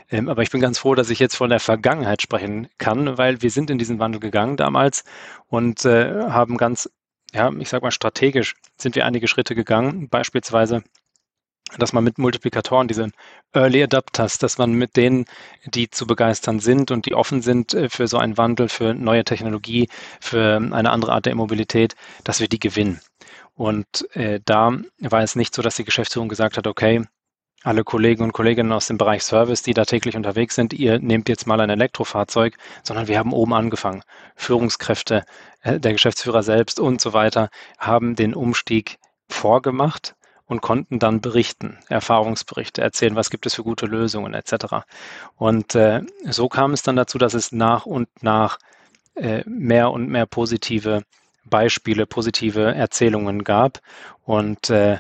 Ähm, 0.10 0.30
aber 0.30 0.44
ich 0.44 0.52
bin 0.52 0.62
ganz 0.62 0.78
froh, 0.78 0.96
dass 0.96 1.10
ich 1.10 1.20
jetzt 1.20 1.36
von 1.36 1.50
der 1.50 1.60
Vergangenheit 1.60 2.22
sprechen 2.22 2.70
kann, 2.78 3.18
weil 3.18 3.42
wir 3.42 3.50
sind 3.50 3.70
in 3.70 3.80
diesen 3.80 4.00
Wandel 4.00 4.22
gegangen 4.22 4.58
damals 4.58 5.04
und 5.48 5.84
äh, 5.86 6.30
haben 6.30 6.56
ganz, 6.56 6.90
ja, 7.34 7.52
ich 7.58 7.70
sag 7.70 7.82
mal 7.82 7.92
strategisch 7.92 8.56
sind 8.78 8.96
wir 8.96 9.06
einige 9.06 9.28
Schritte 9.28 9.56
gegangen, 9.56 10.10
beispielsweise 10.10 10.84
dass 11.78 11.94
man 11.94 12.04
mit 12.04 12.18
Multiplikatoren, 12.18 12.88
diese 12.88 13.10
Early 13.54 13.84
Adapters, 13.84 14.38
dass 14.38 14.58
man 14.58 14.74
mit 14.74 14.96
denen, 14.96 15.26
die 15.66 15.90
zu 15.90 16.08
begeistern 16.08 16.60
sind 16.60 16.92
und 16.92 17.06
die 17.06 17.14
offen 17.14 17.42
sind 17.42 17.74
äh, 17.74 17.90
für 17.90 18.08
so 18.08 18.18
einen 18.18 18.38
Wandel, 18.38 18.70
für 18.70 18.94
neue 18.94 19.24
Technologie, 19.24 19.90
für 20.20 20.58
eine 20.58 20.92
andere 20.92 21.14
Art 21.14 21.26
der 21.26 21.34
Immobilität, 21.34 21.96
dass 22.24 22.40
wir 22.40 22.48
die 22.48 22.60
gewinnen. 22.60 23.02
Und 23.56 24.08
äh, 24.16 24.40
da 24.46 24.78
war 25.00 25.24
es 25.24 25.36
nicht 25.36 25.54
so, 25.54 25.62
dass 25.62 25.76
die 25.76 25.86
Geschäftsführung 25.86 26.30
gesagt 26.30 26.58
hat, 26.58 26.68
okay, 26.68 27.04
alle 27.64 27.84
Kollegen 27.84 28.24
und 28.24 28.34
Kolleginnen 28.34 28.72
aus 28.72 28.88
dem 28.88 28.98
Bereich 28.98 29.24
Service, 29.24 29.64
die 29.64 29.74
da 29.74 29.84
täglich 29.84 30.16
unterwegs 30.16 30.56
sind, 30.56 30.74
ihr 30.74 31.00
nehmt 31.00 31.28
jetzt 31.28 31.48
mal 31.48 31.60
ein 31.60 31.72
Elektrofahrzeug, 31.72 32.56
sondern 32.84 33.08
wir 33.08 33.18
haben 33.18 33.34
oben 33.34 33.54
angefangen. 33.54 34.04
Führungskräfte, 34.36 35.26
äh, 35.62 35.80
der 35.80 35.94
Geschäftsführer 35.94 36.44
selbst 36.44 36.80
und 36.80 37.02
so 37.02 37.14
weiter 37.14 37.50
haben 37.80 38.16
den 38.16 38.36
Umstieg 38.36 38.98
vorgemacht 39.28 40.16
und 40.48 40.62
konnten 40.62 40.98
dann 40.98 41.22
berichten, 41.22 41.78
Erfahrungsberichte 41.90 42.82
erzählen, 42.82 43.16
was 43.16 43.30
gibt 43.30 43.46
es 43.46 43.56
für 43.56 43.64
gute 43.64 43.86
Lösungen 43.86 44.34
etc. 44.34 44.86
Und 45.36 45.76
äh, 45.76 46.02
so 46.26 46.48
kam 46.48 46.74
es 46.74 46.82
dann 46.84 46.96
dazu, 46.96 47.18
dass 47.18 47.34
es 47.34 47.52
nach 47.52 47.86
und 47.86 48.08
nach 48.24 48.58
äh, 49.16 49.44
mehr 49.46 49.92
und 49.92 50.08
mehr 50.10 50.26
positive 50.26 51.04
Beispiele, 51.46 52.06
positive 52.06 52.74
Erzählungen 52.74 53.44
gab. 53.44 53.82
Und 54.24 54.70
äh, 54.70 55.00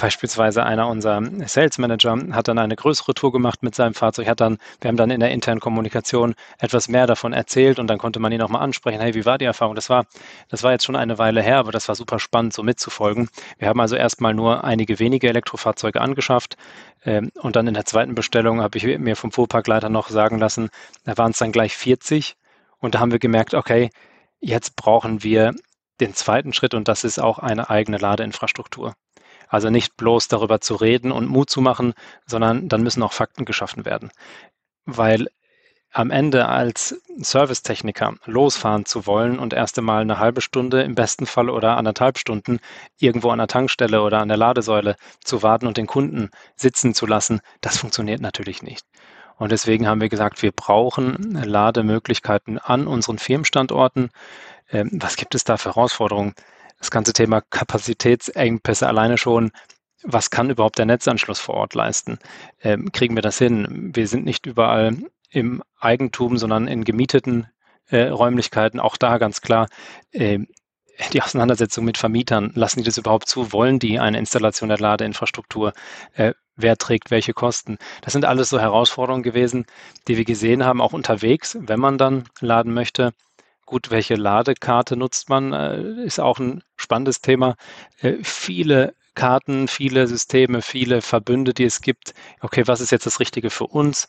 beispielsweise 0.00 0.64
einer 0.64 0.86
unserer 0.88 1.20
Sales 1.46 1.78
Manager 1.78 2.16
hat 2.32 2.46
dann 2.46 2.58
eine 2.58 2.76
größere 2.76 3.12
Tour 3.14 3.32
gemacht 3.32 3.62
mit 3.62 3.74
seinem 3.74 3.94
Fahrzeug, 3.94 4.28
hat 4.28 4.40
dann, 4.40 4.58
wir 4.80 4.88
haben 4.88 4.96
dann 4.96 5.10
in 5.10 5.18
der 5.18 5.32
internen 5.32 5.58
Kommunikation 5.58 6.34
etwas 6.58 6.88
mehr 6.88 7.06
davon 7.06 7.32
erzählt 7.32 7.80
und 7.80 7.88
dann 7.88 7.98
konnte 7.98 8.20
man 8.20 8.30
ihn 8.30 8.40
auch 8.42 8.48
mal 8.48 8.60
ansprechen, 8.60 9.00
hey, 9.00 9.14
wie 9.14 9.24
war 9.24 9.38
die 9.38 9.44
Erfahrung? 9.44 9.74
Das 9.74 9.90
war, 9.90 10.06
das 10.48 10.62
war 10.62 10.72
jetzt 10.72 10.84
schon 10.84 10.94
eine 10.94 11.18
Weile 11.18 11.42
her, 11.42 11.58
aber 11.58 11.72
das 11.72 11.88
war 11.88 11.96
super 11.96 12.20
spannend, 12.20 12.52
so 12.52 12.62
mitzufolgen. 12.62 13.28
Wir 13.58 13.68
haben 13.68 13.80
also 13.80 13.96
erstmal 13.96 14.32
nur 14.32 14.62
einige 14.62 15.00
wenige 15.00 15.28
Elektrofahrzeuge 15.28 16.00
angeschafft 16.00 16.56
ähm, 17.04 17.32
und 17.40 17.56
dann 17.56 17.66
in 17.66 17.74
der 17.74 17.84
zweiten 17.84 18.14
Bestellung 18.14 18.60
habe 18.60 18.78
ich 18.78 18.84
mir 18.98 19.16
vom 19.16 19.32
Fuhrparkleiter 19.32 19.88
noch 19.88 20.08
sagen 20.08 20.38
lassen, 20.38 20.70
da 21.04 21.18
waren 21.18 21.32
es 21.32 21.38
dann 21.38 21.50
gleich 21.50 21.76
40 21.76 22.36
und 22.78 22.94
da 22.94 23.00
haben 23.00 23.10
wir 23.10 23.18
gemerkt, 23.18 23.54
okay, 23.54 23.90
jetzt 24.40 24.76
brauchen 24.76 25.24
wir 25.24 25.52
den 26.00 26.14
zweiten 26.14 26.52
Schritt 26.52 26.74
und 26.74 26.86
das 26.86 27.02
ist 27.04 27.18
auch 27.18 27.38
eine 27.38 27.70
eigene 27.70 27.98
Ladeinfrastruktur. 27.98 28.94
Also 29.52 29.68
nicht 29.68 29.98
bloß 29.98 30.28
darüber 30.28 30.62
zu 30.62 30.76
reden 30.76 31.12
und 31.12 31.28
Mut 31.28 31.50
zu 31.50 31.60
machen, 31.60 31.92
sondern 32.26 32.70
dann 32.70 32.82
müssen 32.82 33.02
auch 33.02 33.12
Fakten 33.12 33.44
geschaffen 33.44 33.84
werden. 33.84 34.10
Weil 34.86 35.28
am 35.90 36.10
Ende 36.10 36.48
als 36.48 37.02
Servicetechniker 37.18 38.14
losfahren 38.24 38.86
zu 38.86 39.06
wollen 39.06 39.38
und 39.38 39.52
erst 39.52 39.78
einmal 39.78 40.00
eine 40.00 40.18
halbe 40.18 40.40
Stunde 40.40 40.80
im 40.82 40.94
besten 40.94 41.26
Fall 41.26 41.50
oder 41.50 41.76
anderthalb 41.76 42.16
Stunden 42.16 42.60
irgendwo 42.98 43.28
an 43.28 43.36
der 43.36 43.46
Tankstelle 43.46 44.00
oder 44.00 44.20
an 44.20 44.28
der 44.28 44.38
Ladesäule 44.38 44.96
zu 45.22 45.42
warten 45.42 45.66
und 45.66 45.76
den 45.76 45.86
Kunden 45.86 46.30
sitzen 46.56 46.94
zu 46.94 47.04
lassen, 47.04 47.42
das 47.60 47.76
funktioniert 47.76 48.22
natürlich 48.22 48.62
nicht. 48.62 48.86
Und 49.36 49.52
deswegen 49.52 49.86
haben 49.86 50.00
wir 50.00 50.08
gesagt, 50.08 50.40
wir 50.40 50.52
brauchen 50.52 51.32
Lademöglichkeiten 51.44 52.58
an 52.58 52.86
unseren 52.86 53.18
Firmenstandorten. 53.18 54.08
Ähm, 54.70 54.88
was 54.94 55.16
gibt 55.16 55.34
es 55.34 55.44
da 55.44 55.58
für 55.58 55.74
Herausforderungen? 55.74 56.34
Das 56.82 56.90
ganze 56.90 57.12
Thema 57.12 57.40
Kapazitätsengpässe 57.40 58.88
alleine 58.88 59.16
schon, 59.16 59.52
was 60.02 60.30
kann 60.30 60.50
überhaupt 60.50 60.78
der 60.78 60.86
Netzanschluss 60.86 61.38
vor 61.38 61.54
Ort 61.54 61.74
leisten? 61.74 62.18
Ähm, 62.60 62.90
kriegen 62.90 63.14
wir 63.14 63.22
das 63.22 63.38
hin? 63.38 63.92
Wir 63.94 64.08
sind 64.08 64.24
nicht 64.24 64.46
überall 64.46 64.96
im 65.30 65.62
Eigentum, 65.78 66.38
sondern 66.38 66.66
in 66.66 66.82
gemieteten 66.82 67.46
äh, 67.88 68.08
Räumlichkeiten. 68.08 68.80
Auch 68.80 68.96
da 68.96 69.18
ganz 69.18 69.42
klar, 69.42 69.68
äh, 70.10 70.40
die 71.12 71.22
Auseinandersetzung 71.22 71.84
mit 71.84 71.98
Vermietern, 71.98 72.50
lassen 72.56 72.80
die 72.80 72.84
das 72.84 72.98
überhaupt 72.98 73.28
zu? 73.28 73.52
Wollen 73.52 73.78
die 73.78 74.00
eine 74.00 74.18
Installation 74.18 74.68
der 74.68 74.78
Ladeinfrastruktur? 74.78 75.74
Äh, 76.14 76.34
wer 76.56 76.76
trägt 76.76 77.12
welche 77.12 77.32
Kosten? 77.32 77.78
Das 78.00 78.12
sind 78.12 78.24
alles 78.24 78.48
so 78.48 78.58
Herausforderungen 78.58 79.22
gewesen, 79.22 79.66
die 80.08 80.16
wir 80.16 80.24
gesehen 80.24 80.64
haben, 80.64 80.80
auch 80.80 80.92
unterwegs, 80.92 81.56
wenn 81.60 81.78
man 81.78 81.96
dann 81.96 82.24
laden 82.40 82.74
möchte. 82.74 83.12
Gut, 83.72 83.90
welche 83.90 84.16
Ladekarte 84.16 84.96
nutzt 84.98 85.30
man, 85.30 85.54
äh, 85.54 86.04
ist 86.04 86.20
auch 86.20 86.38
ein 86.38 86.62
spannendes 86.76 87.22
Thema. 87.22 87.56
Äh, 88.02 88.18
viele 88.22 88.94
Karten, 89.14 89.66
viele 89.66 90.06
Systeme, 90.06 90.60
viele 90.60 91.00
Verbünde, 91.00 91.54
die 91.54 91.64
es 91.64 91.80
gibt. 91.80 92.12
Okay, 92.42 92.64
was 92.66 92.82
ist 92.82 92.92
jetzt 92.92 93.06
das 93.06 93.18
Richtige 93.18 93.48
für 93.48 93.66
uns? 93.66 94.08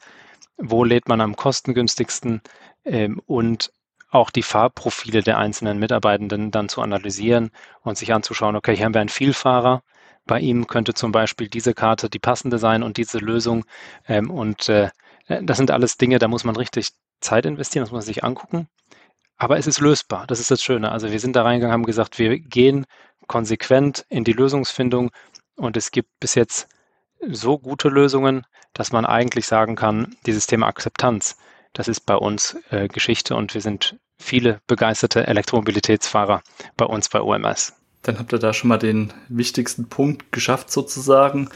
Wo 0.58 0.84
lädt 0.84 1.08
man 1.08 1.22
am 1.22 1.38
kostengünstigsten? 1.38 2.42
Ähm, 2.84 3.22
und 3.26 3.72
auch 4.10 4.32
die 4.32 4.44
Fahrprofile 4.44 5.24
der 5.24 5.38
einzelnen 5.38 5.80
Mitarbeitenden 5.80 6.52
dann 6.52 6.68
zu 6.68 6.82
analysieren 6.82 7.50
und 7.84 7.98
sich 7.98 8.14
anzuschauen, 8.14 8.58
okay, 8.58 8.76
hier 8.76 8.84
haben 8.84 8.94
wir 8.94 9.00
einen 9.00 9.08
Vielfahrer. 9.08 9.82
Bei 10.26 10.42
ihm 10.42 10.68
könnte 10.68 10.94
zum 10.94 11.14
Beispiel 11.14 11.48
diese 11.48 11.74
Karte 11.74 12.10
die 12.10 12.20
passende 12.20 12.58
sein 12.58 12.84
und 12.84 12.98
diese 12.98 13.20
Lösung. 13.20 13.64
Ähm, 14.10 14.30
und 14.30 14.68
äh, 14.68 14.90
das 15.42 15.56
sind 15.56 15.72
alles 15.72 15.96
Dinge, 15.96 16.20
da 16.20 16.28
muss 16.28 16.44
man 16.44 16.58
richtig 16.58 16.90
Zeit 17.22 17.46
investieren, 17.46 17.84
das 17.84 17.92
muss 17.92 18.00
man 18.00 18.06
sich 18.06 18.26
angucken. 18.26 18.68
Aber 19.38 19.58
es 19.58 19.68
ist 19.68 19.80
lösbar. 19.80 20.26
Das 20.28 20.40
ist 20.40 20.52
das 20.52 20.64
Schöne. 20.64 20.92
Also 20.92 21.12
wir 21.12 21.20
sind 21.20 21.36
da 21.36 21.44
reingegangen, 21.44 21.74
haben 21.74 21.86
gesagt, 21.86 22.20
wir 22.20 22.40
gehen 22.40 22.86
konsequent 23.28 24.06
in 24.10 24.24
die 24.24 24.34
Lösungsfindung 24.34 25.12
und 25.56 25.78
es 25.78 25.92
gibt 25.92 26.10
bis 26.20 26.36
jetzt 26.36 26.68
so 27.28 27.58
gute 27.58 27.90
Lösungen, 27.90 28.46
dass 28.74 28.92
man 28.92 29.06
eigentlich 29.06 29.46
sagen 29.48 29.76
kann, 29.76 30.16
dieses 30.26 30.48
Thema 30.48 30.68
Akzeptanz, 30.68 31.38
das 31.74 31.88
ist 31.88 32.02
bei 32.02 32.16
uns 32.16 32.58
äh, 32.70 32.88
Geschichte 32.88 33.36
und 33.36 33.54
wir 33.54 33.62
sind 33.62 33.98
viele 34.18 34.62
begeisterte 34.68 35.28
Elektromobilitätsfahrer 35.28 36.42
bei 36.78 36.86
uns 36.86 37.10
bei 37.10 37.22
OMS. 37.22 37.74
Dann 38.04 38.20
habt 38.20 38.34
ihr 38.34 38.40
da 38.40 38.54
schon 38.54 38.68
mal 38.68 38.78
den 38.78 39.14
wichtigsten 39.30 39.88
Punkt 39.88 40.32
geschafft 40.32 40.72
sozusagen, 40.72 41.50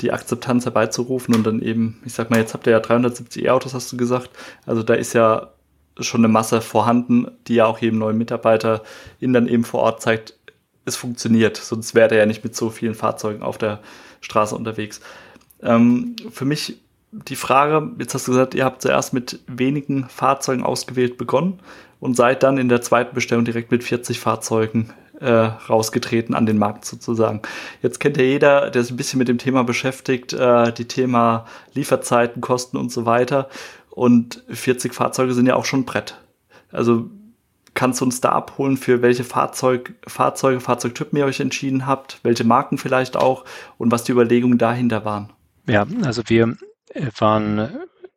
die 0.00 0.12
Akzeptanz 0.12 0.64
herbeizurufen 0.64 1.34
und 1.34 1.44
dann 1.46 1.62
eben, 1.62 2.00
ich 2.04 2.12
sag 2.12 2.30
mal, 2.30 2.38
jetzt 2.38 2.52
habt 2.52 2.66
ihr 2.66 2.72
ja 2.72 2.80
370 2.80 3.44
E-Autos, 3.44 3.74
hast 3.74 3.90
du 3.92 3.96
gesagt. 3.96 4.30
Also 4.66 4.82
da 4.82 4.94
ist 4.94 5.14
ja 5.14 5.53
schon 6.00 6.22
eine 6.22 6.32
Masse 6.32 6.60
vorhanden, 6.60 7.30
die 7.46 7.54
ja 7.54 7.66
auch 7.66 7.78
jedem 7.78 7.98
neuen 7.98 8.18
Mitarbeiter 8.18 8.82
in 9.20 9.32
dann 9.32 9.48
eben 9.48 9.64
vor 9.64 9.80
Ort 9.80 10.02
zeigt, 10.02 10.34
es 10.84 10.96
funktioniert. 10.96 11.56
Sonst 11.56 11.94
wäre 11.94 12.10
er 12.10 12.20
ja 12.20 12.26
nicht 12.26 12.44
mit 12.44 12.56
so 12.56 12.70
vielen 12.70 12.94
Fahrzeugen 12.94 13.42
auf 13.42 13.58
der 13.58 13.80
Straße 14.20 14.54
unterwegs. 14.54 15.00
Ähm, 15.62 16.16
für 16.30 16.44
mich 16.44 16.78
die 17.10 17.36
Frage, 17.36 17.90
jetzt 17.98 18.14
hast 18.14 18.26
du 18.26 18.32
gesagt, 18.32 18.54
ihr 18.54 18.64
habt 18.64 18.82
zuerst 18.82 19.12
mit 19.12 19.40
wenigen 19.46 20.08
Fahrzeugen 20.08 20.64
ausgewählt 20.64 21.16
begonnen 21.16 21.60
und 22.00 22.16
seid 22.16 22.42
dann 22.42 22.58
in 22.58 22.68
der 22.68 22.82
zweiten 22.82 23.14
Bestellung 23.14 23.44
direkt 23.44 23.70
mit 23.70 23.84
40 23.84 24.18
Fahrzeugen 24.18 24.92
äh, 25.20 25.30
rausgetreten 25.30 26.34
an 26.34 26.44
den 26.44 26.58
Markt 26.58 26.84
sozusagen. 26.84 27.40
Jetzt 27.82 28.00
kennt 28.00 28.16
ja 28.16 28.24
jeder, 28.24 28.70
der 28.70 28.82
sich 28.82 28.92
ein 28.92 28.96
bisschen 28.96 29.18
mit 29.18 29.28
dem 29.28 29.38
Thema 29.38 29.62
beschäftigt, 29.62 30.32
äh, 30.32 30.72
die 30.72 30.86
Thema 30.86 31.46
Lieferzeiten, 31.72 32.42
Kosten 32.42 32.76
und 32.76 32.90
so 32.90 33.06
weiter. 33.06 33.48
Und 33.94 34.42
40 34.48 34.92
Fahrzeuge 34.92 35.34
sind 35.34 35.46
ja 35.46 35.54
auch 35.54 35.64
schon 35.64 35.84
Brett. 35.84 36.20
Also 36.72 37.10
kannst 37.74 38.00
du 38.00 38.04
uns 38.04 38.20
da 38.20 38.30
abholen, 38.30 38.76
für 38.76 39.02
welche 39.02 39.22
Fahrzeug, 39.22 39.94
Fahrzeuge, 40.04 40.58
Fahrzeugtypen 40.58 41.16
ihr 41.16 41.26
euch 41.26 41.38
entschieden 41.38 41.86
habt, 41.86 42.18
welche 42.24 42.42
Marken 42.42 42.76
vielleicht 42.76 43.16
auch 43.16 43.44
und 43.78 43.92
was 43.92 44.02
die 44.02 44.10
Überlegungen 44.10 44.58
dahinter 44.58 45.04
waren? 45.04 45.32
Ja, 45.68 45.86
also 46.02 46.22
wir 46.26 46.56
äh, 46.88 47.06
waren 47.18 47.70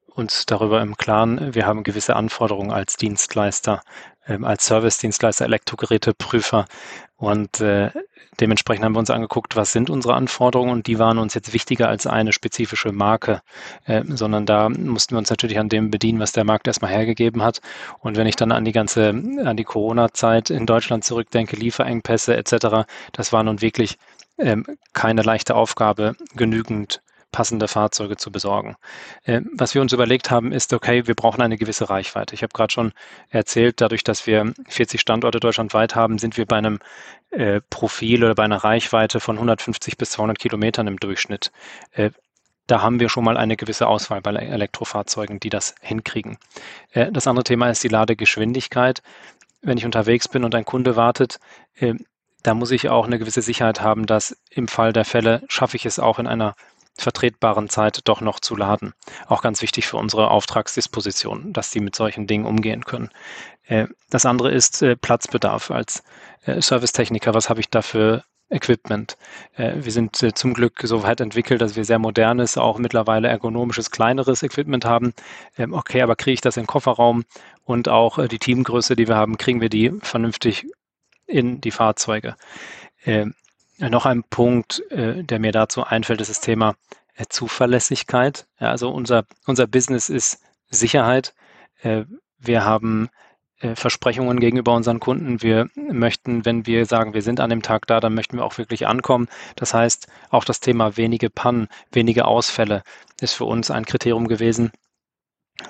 uns 0.07 0.47
darüber 0.47 0.81
im 0.81 0.97
Klaren, 0.97 1.53
wir 1.53 1.67
haben 1.67 1.83
gewisse 1.83 2.15
Anforderungen 2.15 2.71
als 2.71 2.97
Dienstleister, 2.97 3.81
ähm, 4.27 4.45
als 4.45 4.65
Service-Dienstleister, 4.65 5.45
Elektrogeräteprüfer 5.45 6.65
und 7.17 7.61
äh, 7.61 7.89
dementsprechend 8.39 8.85
haben 8.85 8.93
wir 8.93 8.99
uns 8.99 9.09
angeguckt, 9.09 9.55
was 9.55 9.71
sind 9.71 9.89
unsere 9.89 10.13
Anforderungen 10.13 10.71
und 10.71 10.87
die 10.87 10.99
waren 10.99 11.17
uns 11.17 11.33
jetzt 11.33 11.51
wichtiger 11.51 11.89
als 11.89 12.05
eine 12.05 12.31
spezifische 12.31 12.91
Marke, 12.91 13.41
äh, 13.85 14.03
sondern 14.07 14.45
da 14.45 14.69
mussten 14.69 15.15
wir 15.15 15.19
uns 15.19 15.31
natürlich 15.31 15.57
an 15.57 15.67
dem 15.67 15.89
bedienen, 15.89 16.19
was 16.19 16.31
der 16.31 16.43
Markt 16.43 16.67
erstmal 16.67 16.91
hergegeben 16.91 17.41
hat. 17.41 17.61
Und 17.99 18.17
wenn 18.17 18.27
ich 18.27 18.35
dann 18.35 18.51
an 18.51 18.65
die 18.65 18.71
ganze, 18.71 19.09
an 19.09 19.57
die 19.57 19.63
Corona-Zeit 19.63 20.51
in 20.51 20.67
Deutschland 20.67 21.03
zurückdenke, 21.03 21.55
Lieferengpässe 21.55 22.37
etc., 22.37 22.87
das 23.13 23.33
war 23.33 23.41
nun 23.41 23.61
wirklich 23.61 23.97
ähm, 24.37 24.65
keine 24.93 25.23
leichte 25.23 25.55
Aufgabe, 25.55 26.15
genügend 26.35 27.01
passende 27.37 27.67
Fahrzeuge 27.67 28.17
zu 28.17 28.31
besorgen. 28.31 28.77
Äh, 29.23 29.41
was 29.53 29.75
wir 29.75 29.81
uns 29.83 29.93
überlegt 29.93 30.31
haben, 30.31 30.51
ist, 30.51 30.73
okay, 30.73 31.05
wir 31.05 31.13
brauchen 31.13 31.39
eine 31.43 31.55
gewisse 31.55 31.87
Reichweite. 31.87 32.33
Ich 32.33 32.41
habe 32.41 32.51
gerade 32.51 32.73
schon 32.73 32.93
erzählt, 33.29 33.79
dadurch, 33.79 34.03
dass 34.03 34.25
wir 34.25 34.53
40 34.67 34.99
Standorte 34.99 35.39
deutschlandweit 35.39 35.93
haben, 35.93 36.17
sind 36.17 36.35
wir 36.37 36.47
bei 36.47 36.57
einem 36.57 36.79
äh, 37.29 37.61
Profil 37.69 38.23
oder 38.23 38.33
bei 38.33 38.43
einer 38.43 38.63
Reichweite 38.63 39.19
von 39.19 39.35
150 39.35 39.97
bis 39.97 40.09
200 40.13 40.39
Kilometern 40.39 40.87
im 40.87 40.97
Durchschnitt. 40.97 41.51
Äh, 41.91 42.09
da 42.65 42.81
haben 42.81 42.99
wir 42.99 43.07
schon 43.07 43.23
mal 43.23 43.37
eine 43.37 43.55
gewisse 43.55 43.85
Auswahl 43.85 44.21
bei 44.21 44.31
Elektrofahrzeugen, 44.31 45.39
die 45.39 45.51
das 45.51 45.75
hinkriegen. 45.79 46.39
Äh, 46.89 47.11
das 47.11 47.27
andere 47.27 47.43
Thema 47.43 47.69
ist 47.69 47.83
die 47.83 47.87
Ladegeschwindigkeit. 47.87 49.03
Wenn 49.61 49.77
ich 49.77 49.85
unterwegs 49.85 50.27
bin 50.27 50.43
und 50.43 50.55
ein 50.55 50.65
Kunde 50.65 50.95
wartet, 50.95 51.37
äh, 51.75 51.93
da 52.41 52.55
muss 52.55 52.71
ich 52.71 52.89
auch 52.89 53.05
eine 53.05 53.19
gewisse 53.19 53.43
Sicherheit 53.43 53.81
haben, 53.81 54.07
dass 54.07 54.35
im 54.49 54.67
Fall 54.67 54.91
der 54.91 55.05
Fälle 55.05 55.43
schaffe 55.49 55.77
ich 55.77 55.85
es 55.85 55.99
auch 55.99 56.17
in 56.17 56.25
einer 56.25 56.55
vertretbaren 56.97 57.69
Zeit 57.69 58.01
doch 58.05 58.21
noch 58.21 58.39
zu 58.39 58.55
laden. 58.55 58.93
Auch 59.27 59.41
ganz 59.41 59.61
wichtig 59.61 59.87
für 59.87 59.97
unsere 59.97 60.31
Auftragsdisposition, 60.31 61.53
dass 61.53 61.71
die 61.71 61.79
mit 61.79 61.95
solchen 61.95 62.27
Dingen 62.27 62.45
umgehen 62.45 62.85
können. 62.85 63.09
Äh, 63.67 63.87
das 64.09 64.25
andere 64.25 64.51
ist 64.51 64.81
äh, 64.81 64.95
Platzbedarf 64.95 65.71
als 65.71 66.03
äh, 66.45 66.61
Servicetechniker. 66.61 67.33
Was 67.33 67.49
habe 67.49 67.59
ich 67.59 67.69
da 67.69 67.81
für 67.81 68.23
Equipment? 68.49 69.17
Wir 69.57 69.91
sind 69.91 70.15
zum 70.15 70.53
Glück 70.53 70.79
so 70.83 71.03
weit 71.03 71.19
entwickelt, 71.19 71.59
dass 71.59 71.75
wir 71.75 71.83
sehr 71.83 71.99
modernes, 71.99 72.57
auch 72.57 72.77
mittlerweile 72.77 73.27
ergonomisches, 73.27 73.91
kleineres 73.91 74.41
Equipment 74.41 74.85
haben. 74.85 75.11
Ähm, 75.57 75.73
okay, 75.73 76.01
aber 76.01 76.15
kriege 76.15 76.35
ich 76.35 76.39
das 76.39 76.55
in 76.55 76.63
den 76.63 76.67
Kofferraum 76.67 77.25
und 77.65 77.89
auch 77.89 78.25
die 78.25 78.39
Teamgröße, 78.39 78.95
die 78.95 79.09
wir 79.09 79.17
haben, 79.17 79.37
kriegen 79.37 79.59
wir 79.59 79.67
die 79.67 79.91
vernünftig 80.01 80.65
in 81.25 81.59
die 81.59 81.71
Fahrzeuge? 81.71 82.37
Ähm, 83.79 83.91
noch 83.91 84.05
ein 84.05 84.23
Punkt, 84.23 84.83
äh, 84.91 85.23
der 85.23 85.39
mir 85.39 85.51
dazu 85.51 85.83
einfällt, 85.83 86.21
ist 86.21 86.29
das 86.29 86.41
Thema 86.41 86.75
äh, 87.15 87.25
Zuverlässigkeit. 87.29 88.47
Also 88.57 88.89
unser, 88.89 89.25
unser 89.45 89.67
Business 89.67 90.09
ist 90.09 90.41
Sicherheit. 90.69 91.33
Äh, 91.81 92.05
wir 92.39 92.65
haben 92.65 93.09
äh, 93.59 93.75
Versprechungen 93.75 94.39
gegenüber 94.39 94.73
unseren 94.73 94.99
Kunden. 94.99 95.41
Wir 95.41 95.69
möchten, 95.75 96.45
wenn 96.45 96.65
wir 96.65 96.85
sagen, 96.85 97.13
wir 97.13 97.21
sind 97.21 97.39
an 97.39 97.49
dem 97.49 97.61
Tag 97.61 97.87
da, 97.87 97.99
dann 97.99 98.13
möchten 98.13 98.37
wir 98.37 98.45
auch 98.45 98.57
wirklich 98.57 98.87
ankommen. 98.87 99.27
Das 99.55 99.73
heißt, 99.73 100.07
auch 100.29 100.45
das 100.45 100.59
Thema 100.59 100.97
wenige 100.97 101.29
Pannen, 101.29 101.67
wenige 101.91 102.25
Ausfälle 102.25 102.83
ist 103.19 103.33
für 103.33 103.45
uns 103.45 103.71
ein 103.71 103.85
Kriterium 103.85 104.27
gewesen. 104.27 104.71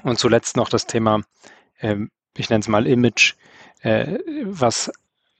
Und 0.03 0.19
zuletzt 0.19 0.57
noch 0.57 0.69
das 0.69 0.85
Thema, 0.85 1.21
ähm, 1.79 2.11
ich 2.35 2.49
nenne 2.49 2.59
es 2.59 2.67
mal 2.67 2.87
Image, 2.87 3.35
äh, 3.81 4.19
was 4.43 4.91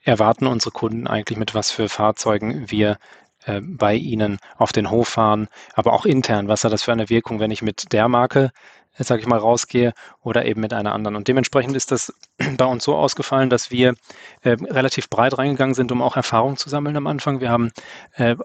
erwarten 0.08 0.46
unsere 0.46 0.72
Kunden 0.72 1.06
eigentlich, 1.06 1.38
mit 1.38 1.54
was 1.54 1.70
für 1.70 1.88
Fahrzeugen 1.88 2.70
wir 2.70 2.98
äh, 3.44 3.60
bei 3.60 3.94
Ihnen 3.94 4.38
auf 4.56 4.72
den 4.72 4.90
Hof 4.90 5.08
fahren, 5.08 5.48
aber 5.74 5.92
auch 5.92 6.06
intern. 6.06 6.48
Was 6.48 6.64
hat 6.64 6.72
das 6.72 6.82
für 6.82 6.92
eine 6.92 7.10
Wirkung, 7.10 7.40
wenn 7.40 7.50
ich 7.50 7.62
mit 7.62 7.92
der 7.92 8.08
Marke, 8.08 8.50
äh, 8.96 9.04
sage 9.04 9.20
ich 9.20 9.26
mal, 9.26 9.38
rausgehe 9.38 9.92
oder 10.22 10.46
eben 10.46 10.62
mit 10.62 10.72
einer 10.72 10.94
anderen? 10.94 11.14
Und 11.14 11.28
dementsprechend 11.28 11.76
ist 11.76 11.92
das 11.92 12.14
bei 12.56 12.64
uns 12.64 12.84
so 12.84 12.96
ausgefallen, 12.96 13.50
dass 13.50 13.70
wir 13.70 13.94
äh, 14.42 14.56
relativ 14.70 15.10
breit 15.10 15.36
reingegangen 15.36 15.74
sind, 15.74 15.92
um 15.92 16.00
auch 16.00 16.16
Erfahrung 16.16 16.56
zu 16.56 16.70
sammeln 16.70 16.96
am 16.96 17.06
Anfang. 17.06 17.40
Wir 17.40 17.50
haben 17.50 17.70
äh, 18.14 18.36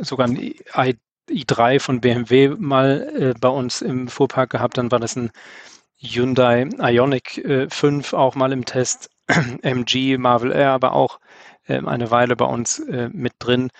sogar 0.00 0.26
ein 0.26 0.36
I 0.36 0.98
i3 1.30 1.78
von 1.78 2.00
BMW 2.00 2.48
mal 2.58 3.08
äh, 3.16 3.34
bei 3.40 3.48
uns 3.48 3.80
im 3.80 4.08
Fuhrpark 4.08 4.50
gehabt, 4.50 4.76
dann 4.76 4.90
war 4.90 4.98
das 4.98 5.14
ein 5.14 5.30
Hyundai 5.98 6.68
Ioniq 6.80 7.38
äh, 7.38 7.70
5 7.70 8.12
auch 8.12 8.34
mal 8.34 8.52
im 8.52 8.64
Test, 8.64 9.08
MG 9.62 10.18
Marvel 10.18 10.52
Air 10.52 10.70
aber 10.70 10.92
auch 10.92 11.20
äh, 11.66 11.80
eine 11.84 12.10
Weile 12.10 12.36
bei 12.36 12.44
uns 12.44 12.78
äh, 12.80 13.08
mit 13.12 13.34
drin. 13.38 13.70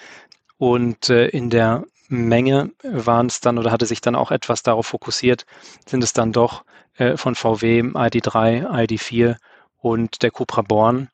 Und 0.58 1.10
äh, 1.10 1.26
in 1.28 1.50
der 1.50 1.84
Menge 2.08 2.70
waren 2.82 3.26
es 3.26 3.40
dann 3.40 3.58
oder 3.58 3.72
hatte 3.72 3.86
sich 3.86 4.00
dann 4.00 4.14
auch 4.14 4.30
etwas 4.30 4.62
darauf 4.62 4.86
fokussiert, 4.86 5.46
sind 5.86 6.04
es 6.04 6.12
dann 6.12 6.32
doch 6.32 6.64
äh, 6.96 7.16
von 7.16 7.34
VW 7.34 7.80
ID3, 7.80 8.66
ID4 8.66 9.36
und 9.78 10.22
der 10.22 10.30
Cupra 10.30 10.62
Born 10.62 10.98
ähm, 10.98 11.08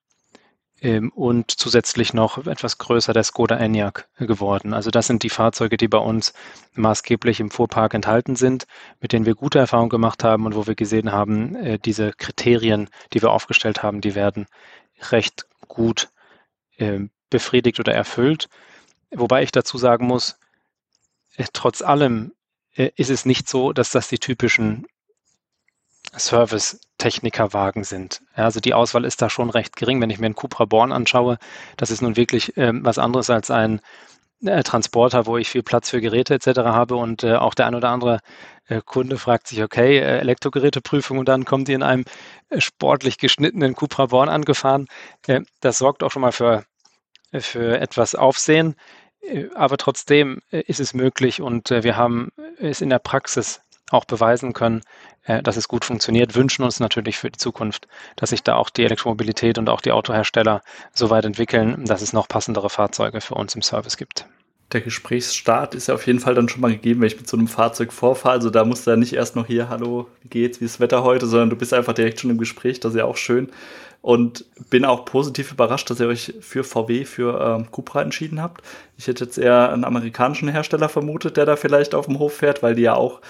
und 0.80 1.50
zusätzlich 1.50 2.14
noch 2.14 2.46
etwas 2.46 2.78
größer 2.78 3.12
der 3.12 3.24
Skoda 3.24 3.56
Enyaq 3.56 4.06
geworden. 4.18 4.72
Also 4.72 4.90
das 4.90 5.08
sind 5.08 5.24
die 5.24 5.28
Fahrzeuge, 5.28 5.76
die 5.76 5.88
bei 5.88 5.98
uns 5.98 6.32
maßgeblich 6.74 7.40
im 7.40 7.50
Fuhrpark 7.50 7.94
enthalten 7.94 8.36
sind, 8.36 8.66
mit 9.00 9.12
denen 9.12 9.26
wir 9.26 9.34
gute 9.34 9.58
Erfahrungen 9.58 9.88
gemacht 9.88 10.22
haben 10.22 10.46
und 10.46 10.54
wo 10.54 10.68
wir 10.68 10.76
gesehen 10.76 11.10
haben, 11.10 11.56
äh, 11.56 11.78
diese 11.80 12.12
Kriterien, 12.12 12.90
die 13.12 13.22
wir 13.22 13.32
aufgestellt 13.32 13.82
haben, 13.82 14.00
die 14.00 14.14
werden 14.14 14.46
recht 15.10 15.46
gut 15.66 16.10
äh, 16.76 17.00
befriedigt 17.28 17.80
oder 17.80 17.92
erfüllt. 17.92 18.48
Wobei 19.10 19.42
ich 19.42 19.52
dazu 19.52 19.78
sagen 19.78 20.06
muss, 20.06 20.38
äh, 21.36 21.46
trotz 21.52 21.82
allem 21.82 22.32
äh, 22.74 22.90
ist 22.96 23.10
es 23.10 23.24
nicht 23.24 23.48
so, 23.48 23.72
dass 23.72 23.90
das 23.90 24.08
die 24.08 24.18
typischen 24.18 24.86
Service-Technikerwagen 26.98 27.84
sind. 27.84 28.22
Also 28.34 28.60
die 28.60 28.74
Auswahl 28.74 29.04
ist 29.04 29.22
da 29.22 29.30
schon 29.30 29.50
recht 29.50 29.76
gering. 29.76 30.00
Wenn 30.00 30.10
ich 30.10 30.18
mir 30.18 30.26
einen 30.26 30.34
Cupra 30.34 30.64
Born 30.64 30.92
anschaue, 30.92 31.38
das 31.76 31.90
ist 31.90 32.02
nun 32.02 32.16
wirklich 32.16 32.56
ähm, 32.56 32.84
was 32.84 32.98
anderes 32.98 33.30
als 33.30 33.50
ein 33.50 33.80
äh, 34.44 34.62
Transporter, 34.62 35.26
wo 35.26 35.36
ich 35.38 35.48
viel 35.48 35.62
Platz 35.62 35.90
für 35.90 36.00
Geräte 36.00 36.34
etc. 36.34 36.60
habe 36.60 36.96
und 36.96 37.24
äh, 37.24 37.36
auch 37.36 37.54
der 37.54 37.66
ein 37.66 37.74
oder 37.74 37.90
andere 37.90 38.20
äh, 38.66 38.80
Kunde 38.84 39.16
fragt 39.16 39.46
sich, 39.48 39.62
okay, 39.62 39.98
äh, 39.98 40.18
Elektrogeräteprüfung 40.18 41.18
und 41.18 41.28
dann 41.28 41.44
kommt 41.44 41.68
die 41.68 41.72
in 41.72 41.82
einem 41.82 42.04
äh, 42.50 42.60
sportlich 42.60 43.18
geschnittenen 43.18 43.74
Cupra 43.74 44.06
Born 44.06 44.28
angefahren. 44.28 44.86
Äh, 45.26 45.42
das 45.60 45.78
sorgt 45.78 46.02
auch 46.02 46.10
schon 46.10 46.22
mal 46.22 46.32
für 46.32 46.64
für 47.40 47.78
etwas 47.78 48.14
Aufsehen. 48.14 48.74
Aber 49.54 49.76
trotzdem 49.76 50.40
ist 50.50 50.80
es 50.80 50.94
möglich 50.94 51.42
und 51.42 51.68
wir 51.68 51.94
haben 51.98 52.30
es 52.58 52.80
in 52.80 52.88
der 52.88 53.00
Praxis 53.00 53.60
auch 53.90 54.04
beweisen 54.04 54.52
können, 54.52 54.82
dass 55.42 55.56
es 55.56 55.68
gut 55.68 55.84
funktioniert, 55.84 56.34
wünschen 56.34 56.64
uns 56.64 56.80
natürlich 56.80 57.18
für 57.18 57.30
die 57.30 57.38
Zukunft, 57.38 57.86
dass 58.16 58.30
sich 58.30 58.42
da 58.42 58.56
auch 58.56 58.70
die 58.70 58.84
Elektromobilität 58.84 59.58
und 59.58 59.68
auch 59.68 59.80
die 59.80 59.92
Autohersteller 59.92 60.62
so 60.92 61.10
weit 61.10 61.24
entwickeln, 61.24 61.84
dass 61.84 62.02
es 62.02 62.12
noch 62.12 62.28
passendere 62.28 62.70
Fahrzeuge 62.70 63.20
für 63.20 63.34
uns 63.34 63.54
im 63.54 63.62
Service 63.62 63.96
gibt 63.96 64.26
der 64.72 64.82
Gesprächsstart 64.82 65.74
ist 65.74 65.88
ja 65.88 65.94
auf 65.94 66.06
jeden 66.06 66.20
Fall 66.20 66.34
dann 66.34 66.48
schon 66.48 66.60
mal 66.60 66.72
gegeben, 66.72 67.00
wenn 67.00 67.06
ich 67.06 67.16
mit 67.16 67.28
so 67.28 67.36
einem 67.36 67.48
Fahrzeug 67.48 67.92
vorfahre. 67.92 68.34
Also 68.34 68.50
da 68.50 68.64
musst 68.64 68.86
du 68.86 68.90
ja 68.90 68.96
nicht 68.96 69.14
erst 69.14 69.34
noch 69.34 69.46
hier, 69.46 69.68
hallo, 69.68 70.08
wie 70.22 70.28
geht's, 70.28 70.60
wie 70.60 70.66
ist 70.66 70.74
das 70.74 70.80
Wetter 70.80 71.02
heute, 71.04 71.26
sondern 71.26 71.50
du 71.50 71.56
bist 71.56 71.72
einfach 71.72 71.94
direkt 71.94 72.20
schon 72.20 72.30
im 72.30 72.38
Gespräch. 72.38 72.78
Das 72.80 72.92
ist 72.92 72.98
ja 72.98 73.06
auch 73.06 73.16
schön. 73.16 73.48
Und 74.02 74.44
bin 74.70 74.84
auch 74.84 75.06
positiv 75.06 75.52
überrascht, 75.52 75.90
dass 75.90 76.00
ihr 76.00 76.06
euch 76.06 76.34
für 76.40 76.64
VW, 76.64 77.04
für 77.04 77.40
ähm, 77.40 77.70
Cupra 77.70 78.02
entschieden 78.02 78.42
habt. 78.42 78.62
Ich 78.96 79.06
hätte 79.06 79.24
jetzt 79.24 79.38
eher 79.38 79.72
einen 79.72 79.84
amerikanischen 79.84 80.48
Hersteller 80.48 80.88
vermutet, 80.88 81.36
der 81.36 81.46
da 81.46 81.56
vielleicht 81.56 81.94
auf 81.94 82.06
dem 82.06 82.18
Hof 82.18 82.34
fährt, 82.34 82.62
weil 82.62 82.74
die 82.74 82.82
ja 82.82 82.94
auch 82.94 83.20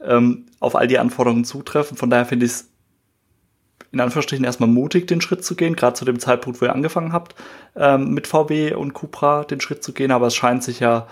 ähm, 0.00 0.46
auf 0.60 0.76
all 0.76 0.86
die 0.86 0.98
Anforderungen 0.98 1.44
zutreffen. 1.44 1.96
Von 1.96 2.10
daher 2.10 2.26
finde 2.26 2.46
ich 2.46 2.52
es 2.52 2.70
in 3.92 4.00
Anführungsstrichen 4.00 4.44
erstmal 4.44 4.68
mutig, 4.68 5.06
den 5.06 5.20
Schritt 5.20 5.44
zu 5.44 5.54
gehen, 5.54 5.76
gerade 5.76 5.94
zu 5.94 6.04
dem 6.04 6.18
Zeitpunkt, 6.18 6.60
wo 6.60 6.64
ihr 6.64 6.74
angefangen 6.74 7.12
habt, 7.12 7.34
ähm, 7.76 8.12
mit 8.12 8.26
VW 8.26 8.74
und 8.74 8.92
Cupra 8.92 9.44
den 9.44 9.60
Schritt 9.60 9.84
zu 9.84 9.92
gehen, 9.92 10.10
aber 10.10 10.26
es 10.26 10.34
scheint 10.34 10.64
sich 10.64 10.80
ja 10.80 11.06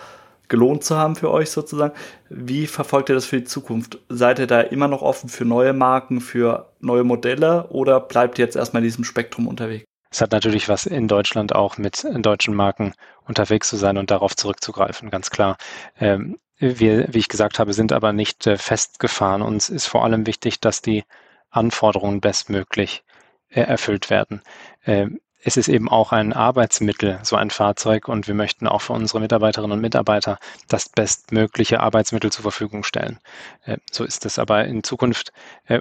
gelohnt 0.49 0.85
zu 0.85 0.99
haben 0.99 1.17
für 1.17 1.31
euch 1.31 1.51
sozusagen. 1.51 1.95
Wie 2.29 2.67
verfolgt 2.67 3.09
ihr 3.09 3.15
das 3.15 3.25
für 3.25 3.39
die 3.39 3.45
Zukunft? 3.45 3.99
Seid 4.09 4.39
ihr 4.39 4.47
da 4.47 4.61
immer 4.61 4.89
noch 4.89 5.01
offen 5.01 5.31
für 5.31 5.45
neue 5.45 5.73
Marken, 5.73 6.21
für 6.21 6.73
neue 6.81 7.05
Modelle 7.05 7.69
oder 7.69 8.01
bleibt 8.01 8.39
ihr 8.39 8.45
jetzt 8.45 8.57
erstmal 8.57 8.83
in 8.83 8.89
diesem 8.89 9.05
Spektrum 9.05 9.47
unterwegs? 9.47 9.85
Es 10.11 10.21
hat 10.21 10.33
natürlich 10.33 10.69
was 10.69 10.85
in 10.85 11.09
Deutschland 11.09 11.55
auch 11.55 11.79
mit 11.79 12.05
deutschen 12.05 12.55
Marken 12.55 12.93
unterwegs 13.27 13.69
zu 13.69 13.77
sein 13.77 13.97
und 13.97 14.11
darauf 14.11 14.37
zurückzugreifen, 14.37 15.09
ganz 15.09 15.31
klar. 15.31 15.57
Ähm, 15.99 16.37
wir, 16.63 17.13
wie 17.13 17.19
ich 17.19 17.29
gesagt 17.29 17.59
habe, 17.59 17.73
sind 17.73 17.93
aber 17.93 18.13
nicht 18.13 18.47
äh, 18.47 18.57
festgefahren. 18.57 19.43
Uns 19.43 19.69
ist 19.69 19.87
vor 19.87 20.05
allem 20.05 20.27
wichtig, 20.27 20.61
dass 20.61 20.81
die 20.81 21.05
Anforderungen 21.51 22.21
bestmöglich 22.21 23.03
äh, 23.49 23.63
erfüllt 23.63 24.11
werden. 24.11 24.43
Ähm, 24.87 25.21
es 25.45 25.57
ist 25.57 25.67
eben 25.67 25.89
auch 25.89 26.13
ein 26.13 26.33
Arbeitsmittel, 26.33 27.19
so 27.25 27.35
ein 27.35 27.51
Fahrzeug, 27.51 28.07
und 28.07 28.29
wir 28.29 28.35
möchten 28.35 28.69
auch 28.69 28.81
für 28.81 28.93
unsere 28.93 29.19
Mitarbeiterinnen 29.19 29.73
und 29.73 29.81
Mitarbeiter 29.81 30.39
das 30.69 30.89
bestmögliche 30.89 31.81
Arbeitsmittel 31.81 32.31
zur 32.31 32.43
Verfügung 32.43 32.85
stellen. 32.85 33.19
Äh, 33.65 33.79
so 33.91 34.05
ist 34.05 34.25
es. 34.25 34.39
Aber 34.39 34.65
in 34.65 34.85
Zukunft 34.85 35.33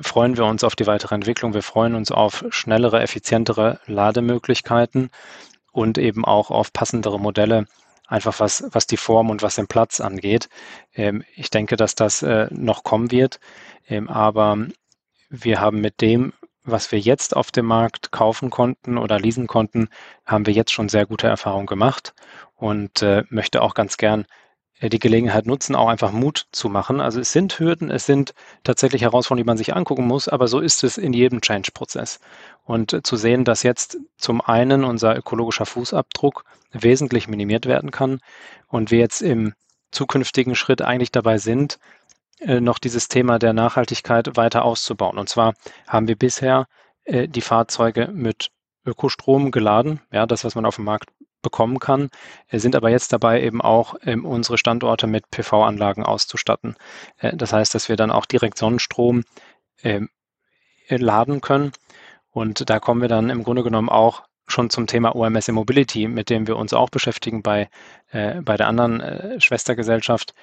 freuen 0.02 0.36
wir 0.36 0.46
uns 0.46 0.64
auf 0.64 0.76
die 0.76 0.88
weitere 0.88 1.14
Entwicklung. 1.14 1.54
Wir 1.54 1.62
freuen 1.62 1.94
uns 1.94 2.12
auf 2.12 2.44
schnellere, 2.50 3.02
effizientere 3.02 3.80
Lademöglichkeiten 3.86 5.12
und 5.72 6.00
eben 6.00 6.26
auch 6.26 6.50
auf 6.50 6.74
passendere 6.74 7.20
Modelle, 7.20 7.68
einfach 8.12 8.40
was, 8.40 8.64
was 8.72 8.88
die 8.88 8.98
Form 8.98 9.30
und 9.30 9.42
was 9.42 9.56
den 9.56 9.68
Platz 9.68 10.00
angeht. 10.00 10.50
Ähm, 10.94 11.24
ich 11.36 11.50
denke, 11.50 11.76
dass 11.78 11.96
das 11.96 12.22
noch 12.52 12.84
kommen 12.84 13.12
wird. 13.12 13.40
Ähm, 13.88 14.10
aber 14.10 14.58
wir 15.30 15.60
haben 15.60 15.82
mit 15.82 16.02
dem, 16.02 16.34
was 16.64 16.92
wir 16.92 17.00
jetzt 17.00 17.36
auf 17.36 17.52
dem 17.52 17.66
Markt 17.66 18.12
kaufen 18.12 18.50
konnten 18.50 18.98
oder 18.98 19.20
leasen 19.20 19.48
konnten, 19.48 19.90
haben 20.26 20.46
wir 20.46 20.54
jetzt 20.54 20.72
schon 20.72 20.90
sehr 20.90 21.06
gute 21.06 21.28
Erfahrungen 21.28 21.66
gemacht 21.66 22.14
und 22.56 23.02
äh, 23.02 23.24
möchte 23.30 23.62
auch 23.62 23.74
ganz 23.74 23.98
gern 23.98 24.22
äh, 24.22 24.26
die 24.90 25.00
Gelegenheit 25.00 25.46
nutzen, 25.46 25.76
auch 25.76 25.88
einfach 25.88 26.12
Mut 26.12 26.48
zu 26.52 26.70
machen. 26.70 27.02
Also 27.02 27.20
es 27.20 27.32
sind 27.32 27.60
Hürden, 27.60 27.92
es 27.92 28.06
sind 28.06 28.34
tatsächlich 28.64 29.04
Herausforderungen, 29.04 29.44
die 29.44 29.50
man 29.50 29.58
sich 29.58 29.76
angucken 29.76 30.08
muss, 30.08 30.28
aber 30.28 30.48
so 30.48 30.60
ist 30.60 30.84
es 30.84 30.98
in 30.98 31.14
jedem 31.14 31.42
Change-Prozess. 31.42 32.20
Und 32.64 32.94
äh, 32.94 33.04
zu 33.04 33.16
sehen, 33.16 33.46
dass 33.46 33.64
jetzt 33.64 33.98
zum 34.18 34.42
einen 34.42 34.84
unser 34.84 35.16
ökologischer 35.16 35.66
Fußabdruck 35.66 36.44
wesentlich 36.72 37.28
minimiert 37.28 37.66
werden 37.66 37.92
kann 37.92 38.22
und 38.68 38.92
wir 38.92 39.00
jetzt 39.00 39.22
im 39.22 39.54
zukünftigen 39.92 40.56
Schritt 40.56 40.82
eigentlich 40.82 41.12
dabei 41.12 41.38
sind, 41.38 41.80
äh, 42.40 42.60
noch 42.60 42.80
dieses 42.80 43.08
Thema 43.08 43.40
der 43.40 43.54
Nachhaltigkeit 43.54 44.36
weiter 44.36 44.64
auszubauen. 44.64 45.18
Und 45.18 45.30
zwar 45.30 45.54
haben 45.88 46.08
wir 46.08 46.16
bisher 46.16 46.68
äh, 47.04 47.28
die 47.28 47.42
Fahrzeuge 47.42 48.10
mit 48.12 48.50
Ökostrom 48.86 49.52
geladen, 49.52 50.02
ja, 50.12 50.26
das, 50.26 50.44
was 50.44 50.56
man 50.56 50.66
auf 50.66 50.78
dem 50.78 50.86
Markt 50.86 51.12
bekommen 51.42 51.80
kann, 51.80 52.10
äh, 52.50 52.60
sind 52.60 52.76
aber 52.76 52.90
jetzt 52.90 53.14
dabei 53.14 53.42
eben 53.42 53.62
auch 53.62 53.96
ähm, 54.06 54.26
unsere 54.26 54.58
Standorte 54.58 55.08
mit 55.08 55.30
PV-Anlagen 55.32 56.04
auszustatten. 56.04 56.76
Äh, 57.18 57.36
das 57.36 57.54
heißt, 57.54 57.74
dass 57.76 57.90
wir 57.90 57.96
dann 57.96 58.12
auch 58.12 58.26
direkt 58.26 58.58
Sonnenstrom 58.58 59.24
ähm, 59.84 60.10
äh, 60.88 60.98
laden 60.98 61.42
können. 61.42 61.72
Und 62.32 62.70
da 62.70 62.80
kommen 62.80 63.02
wir 63.02 63.10
dann 63.10 63.30
im 63.30 63.44
Grunde 63.44 63.64
genommen 63.64 63.90
auch 63.90 64.24
schon 64.48 64.70
zum 64.70 64.88
Thema 64.88 65.16
OMS 65.16 65.48
Mobility, 65.50 66.08
mit 66.08 66.30
dem 66.30 66.48
wir 66.48 66.58
uns 66.58 66.74
auch 66.74 66.90
beschäftigen 66.90 67.42
bei, 67.42 67.70
bei 68.12 68.58
der 68.58 68.68
anderen 68.68 69.40
Schwestergesellschaft, 69.40 70.34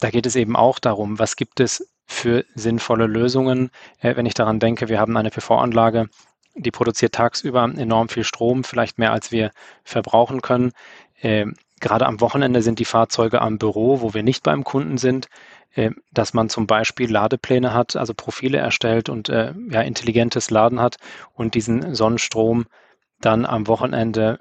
da 0.00 0.08
geht 0.10 0.24
es 0.24 0.36
eben 0.36 0.56
auch 0.56 0.78
darum, 0.78 1.18
was 1.18 1.36
gibt 1.36 1.60
es 1.60 1.86
für 2.06 2.46
sinnvolle 2.54 3.06
Lösungen. 3.06 3.70
Wenn 4.00 4.24
ich 4.24 4.32
daran 4.34 4.58
denke, 4.58 4.88
wir 4.88 4.98
haben 4.98 5.16
eine 5.18 5.30
PV-Anlage, 5.30 6.08
die 6.54 6.70
produziert 6.70 7.14
tagsüber 7.14 7.64
enorm 7.64 8.08
viel 8.08 8.24
Strom, 8.24 8.64
vielleicht 8.64 8.98
mehr 8.98 9.12
als 9.12 9.32
wir 9.32 9.50
verbrauchen 9.84 10.42
können. 10.42 10.72
Äh, 11.20 11.46
gerade 11.80 12.06
am 12.06 12.20
Wochenende 12.20 12.62
sind 12.62 12.78
die 12.78 12.84
Fahrzeuge 12.84 13.40
am 13.40 13.58
Büro, 13.58 14.00
wo 14.00 14.14
wir 14.14 14.22
nicht 14.22 14.42
beim 14.42 14.64
Kunden 14.64 14.98
sind, 14.98 15.28
äh, 15.74 15.90
dass 16.12 16.34
man 16.34 16.48
zum 16.48 16.66
Beispiel 16.66 17.10
Ladepläne 17.10 17.72
hat, 17.72 17.96
also 17.96 18.14
Profile 18.14 18.58
erstellt 18.58 19.08
und 19.08 19.28
äh, 19.28 19.54
ja, 19.70 19.80
intelligentes 19.82 20.50
Laden 20.50 20.80
hat 20.80 20.96
und 21.34 21.54
diesen 21.54 21.94
Sonnenstrom 21.94 22.66
dann 23.20 23.46
am 23.46 23.66
Wochenende 23.68 24.38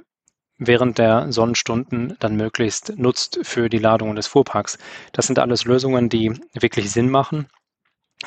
während 0.57 0.99
der 0.99 1.31
Sonnenstunden 1.31 2.15
dann 2.19 2.35
möglichst 2.35 2.97
nutzt 2.97 3.39
für 3.41 3.67
die 3.67 3.79
Ladung 3.79 4.15
des 4.15 4.27
Fuhrparks. 4.27 4.77
Das 5.11 5.25
sind 5.25 5.39
alles 5.39 5.65
Lösungen, 5.65 6.07
die 6.09 6.39
wirklich 6.53 6.91
Sinn 6.91 7.09
machen 7.09 7.47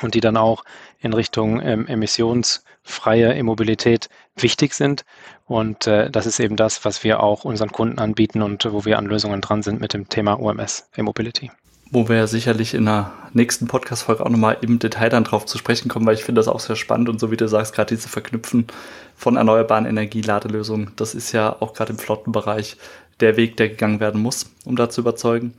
und 0.01 0.15
die 0.15 0.19
dann 0.19 0.37
auch 0.37 0.63
in 0.99 1.13
Richtung 1.13 1.61
ähm, 1.61 1.87
emissionsfreie 1.87 3.33
E-Mobilität 3.33 4.09
wichtig 4.35 4.73
sind. 4.73 5.05
Und 5.45 5.87
äh, 5.87 6.09
das 6.09 6.25
ist 6.25 6.39
eben 6.39 6.55
das, 6.55 6.85
was 6.85 7.03
wir 7.03 7.21
auch 7.21 7.45
unseren 7.45 7.71
Kunden 7.71 7.99
anbieten 7.99 8.41
und 8.41 8.65
wo 8.71 8.85
wir 8.85 8.97
an 8.97 9.05
Lösungen 9.05 9.41
dran 9.41 9.61
sind 9.61 9.79
mit 9.79 9.93
dem 9.93 10.09
Thema 10.09 10.39
OMS 10.39 10.89
E-Mobility 10.95 11.51
wo 11.91 12.09
wir 12.09 12.27
sicherlich 12.27 12.73
in 12.73 12.85
der 12.85 13.11
nächsten 13.33 13.67
Podcast-Folge 13.67 14.25
auch 14.25 14.29
nochmal 14.29 14.57
im 14.61 14.79
Detail 14.79 15.09
dann 15.09 15.23
drauf 15.23 15.45
zu 15.45 15.57
sprechen 15.57 15.87
kommen, 15.87 16.05
weil 16.05 16.15
ich 16.15 16.23
finde 16.23 16.39
das 16.39 16.47
auch 16.47 16.59
sehr 16.59 16.75
spannend 16.75 17.09
und 17.09 17.19
so 17.19 17.31
wie 17.31 17.37
du 17.37 17.47
sagst, 17.47 17.73
gerade 17.73 17.95
diese 17.95 18.09
Verknüpfen 18.09 18.67
von 19.15 19.37
erneuerbaren 19.37 19.85
Energieladelösungen, 19.85 20.91
das 20.95 21.13
ist 21.13 21.31
ja 21.31 21.55
auch 21.59 21.73
gerade 21.73 21.93
im 21.93 21.99
Flottenbereich 21.99 22.77
der 23.19 23.37
Weg, 23.37 23.57
der 23.57 23.69
gegangen 23.69 23.99
werden 23.99 24.21
muss, 24.21 24.51
um 24.65 24.75
da 24.75 24.89
zu 24.89 25.01
überzeugen. 25.01 25.53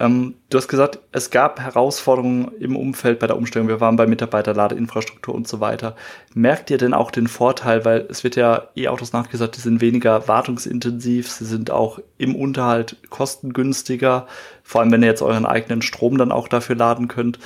Ähm, 0.00 0.34
du 0.50 0.58
hast 0.58 0.66
gesagt, 0.66 0.98
es 1.12 1.30
gab 1.30 1.60
Herausforderungen 1.60 2.50
im 2.58 2.76
Umfeld 2.76 3.20
bei 3.20 3.28
der 3.28 3.36
Umstellung. 3.36 3.68
Wir 3.68 3.80
waren 3.80 3.94
bei 3.96 4.06
Mitarbeiterladeinfrastruktur 4.06 5.34
und 5.34 5.46
so 5.46 5.60
weiter. 5.60 5.94
Merkt 6.34 6.70
ihr 6.70 6.78
denn 6.78 6.94
auch 6.94 7.12
den 7.12 7.28
Vorteil, 7.28 7.84
weil 7.84 8.06
es 8.10 8.24
wird 8.24 8.34
ja 8.34 8.68
E-Autos 8.74 9.12
nachgesagt, 9.12 9.56
die 9.56 9.60
sind 9.60 9.80
weniger 9.80 10.26
wartungsintensiv, 10.26 11.30
sie 11.30 11.44
sind 11.44 11.70
auch 11.70 12.00
im 12.18 12.34
Unterhalt 12.34 12.96
kostengünstiger, 13.10 14.26
vor 14.64 14.80
allem 14.80 14.90
wenn 14.90 15.02
ihr 15.02 15.08
jetzt 15.08 15.22
euren 15.22 15.46
eigenen 15.46 15.82
Strom 15.82 16.18
dann 16.18 16.32
auch 16.32 16.48
dafür 16.48 16.74
laden 16.76 17.06
könnt. 17.06 17.38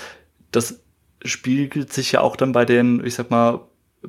Das 0.51 0.81
spiegelt 1.25 1.93
sich 1.93 2.13
ja 2.13 2.23
auch 2.23 2.37
dann 2.37 2.53
bei 2.53 2.65
den, 2.65 3.05
ich 3.05 3.15
sag 3.15 3.31
mal, 3.31 3.61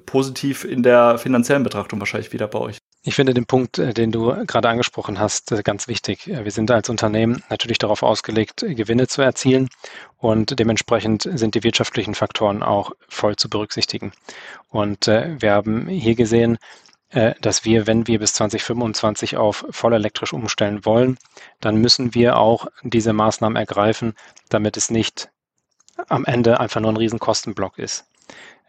positiv 0.06 0.63
in 0.63 0.84
der 0.84 1.17
finanziellen 1.17 1.63
Betrachtung 1.63 1.99
wahrscheinlich 1.99 2.32
wieder 2.32 2.47
bei 2.47 2.60
euch. 2.60 2.79
Ich 3.02 3.16
finde 3.16 3.34
den 3.34 3.46
Punkt, 3.46 3.80
äh, 3.80 3.94
den 3.94 4.12
du 4.12 4.46
gerade 4.46 4.68
angesprochen 4.68 5.20
hast, 5.20 5.54
äh, 5.54 5.64
ganz 5.64 5.88
wichtig. 5.88 6.28
Äh, 6.28 6.44
wir 6.44 6.52
sind 6.52 6.70
als 6.70 6.90
Unternehmen 6.90 7.44
natürlich 7.50 7.78
darauf 7.78 8.04
ausgelegt, 8.04 8.66
Gewinne 8.68 9.08
zu 9.08 9.22
erzielen 9.22 9.70
und 10.18 10.60
dementsprechend 10.60 11.30
sind 11.34 11.56
die 11.56 11.64
wirtschaftlichen 11.64 12.14
Faktoren 12.14 12.62
auch 12.62 12.92
voll 13.08 13.38
zu 13.38 13.50
berücksichtigen. 13.50 14.12
Und 14.68 15.08
wir 15.08 15.52
haben 15.54 15.88
hier 15.88 16.16
gesehen, 16.16 16.58
dass 17.10 17.66
wir, 17.66 17.88
wenn 17.88 18.06
wir 18.06 18.20
bis 18.20 18.34
2025 18.34 19.38
auf 19.38 19.66
voll 19.72 19.94
elektrisch 19.94 20.34
umstellen 20.34 20.86
wollen, 20.86 21.18
dann 21.60 21.78
müssen 21.78 22.14
wir 22.14 22.38
auch 22.38 22.68
diese 22.84 23.14
Maßnahmen 23.14 23.56
ergreifen, 23.56 24.14
damit 24.50 24.78
es 24.78 24.92
nicht 24.92 25.30
am 26.08 26.26
Ende 26.26 26.60
einfach 26.60 26.82
nur 26.82 26.92
ein 26.92 26.98
Riesenkostenblock 26.98 27.80
ist. 27.80 28.06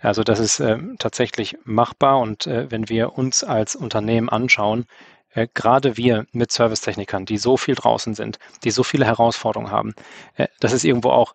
Also 0.01 0.23
das 0.23 0.41
ist 0.41 0.61
äh, 0.61 0.79
tatsächlich 0.99 1.57
machbar 1.65 2.21
und 2.21 2.47
äh, 2.47 2.71
wenn 2.71 2.89
wir 2.89 3.19
uns 3.19 3.45
als 3.45 3.77
Unternehmen 3.77 4.29
anschauen, 4.29 4.87
äh, 5.33 5.47
gerade 5.53 5.97
wir 5.97 6.27
mit 6.33 6.51
Servicetechnikern, 6.53 7.27
die 7.27 7.39
so 7.39 7.57
viel 7.57 7.75
draußen 7.75 8.15
sind, 8.15 8.39
die 8.65 8.71
so 8.71 8.83
viele 8.83 9.07
Herausforderungen 9.07 9.71
haben, 9.71 9.95
äh, 10.37 10.49
das 10.61 10.73
ist 10.73 10.85
irgendwo 10.85 11.11
auch 11.11 11.35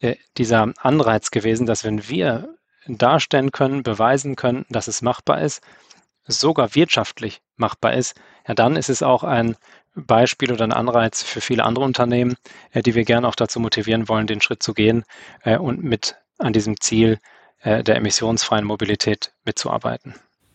äh, 0.00 0.16
dieser 0.36 0.72
Anreiz 0.78 1.30
gewesen, 1.30 1.66
dass 1.66 1.84
wenn 1.84 2.08
wir 2.08 2.54
darstellen 2.86 3.50
können, 3.50 3.82
beweisen 3.82 4.36
können, 4.36 4.66
dass 4.68 4.88
es 4.88 5.00
machbar 5.00 5.40
ist, 5.40 5.62
sogar 6.26 6.74
wirtschaftlich 6.74 7.40
machbar 7.56 7.94
ist, 7.94 8.14
ja, 8.46 8.54
dann 8.54 8.76
ist 8.76 8.90
es 8.90 9.02
auch 9.02 9.24
ein 9.24 9.56
Beispiel 9.94 10.52
oder 10.52 10.64
ein 10.64 10.72
Anreiz 10.72 11.22
für 11.22 11.40
viele 11.40 11.64
andere 11.64 11.84
Unternehmen, 11.84 12.34
äh, 12.72 12.82
die 12.82 12.94
wir 12.94 13.04
gerne 13.04 13.28
auch 13.28 13.36
dazu 13.36 13.60
motivieren 13.60 14.08
wollen, 14.08 14.26
den 14.26 14.40
Schritt 14.40 14.62
zu 14.62 14.74
gehen 14.74 15.04
und 15.44 15.84
mit 15.84 16.16
an 16.38 16.52
diesem 16.52 16.80
Ziel 16.80 17.18
der 17.64 17.96
emissionsfreien 17.96 18.64
Mobilität 18.64 19.32
mitzuarbeiten. 19.44 20.14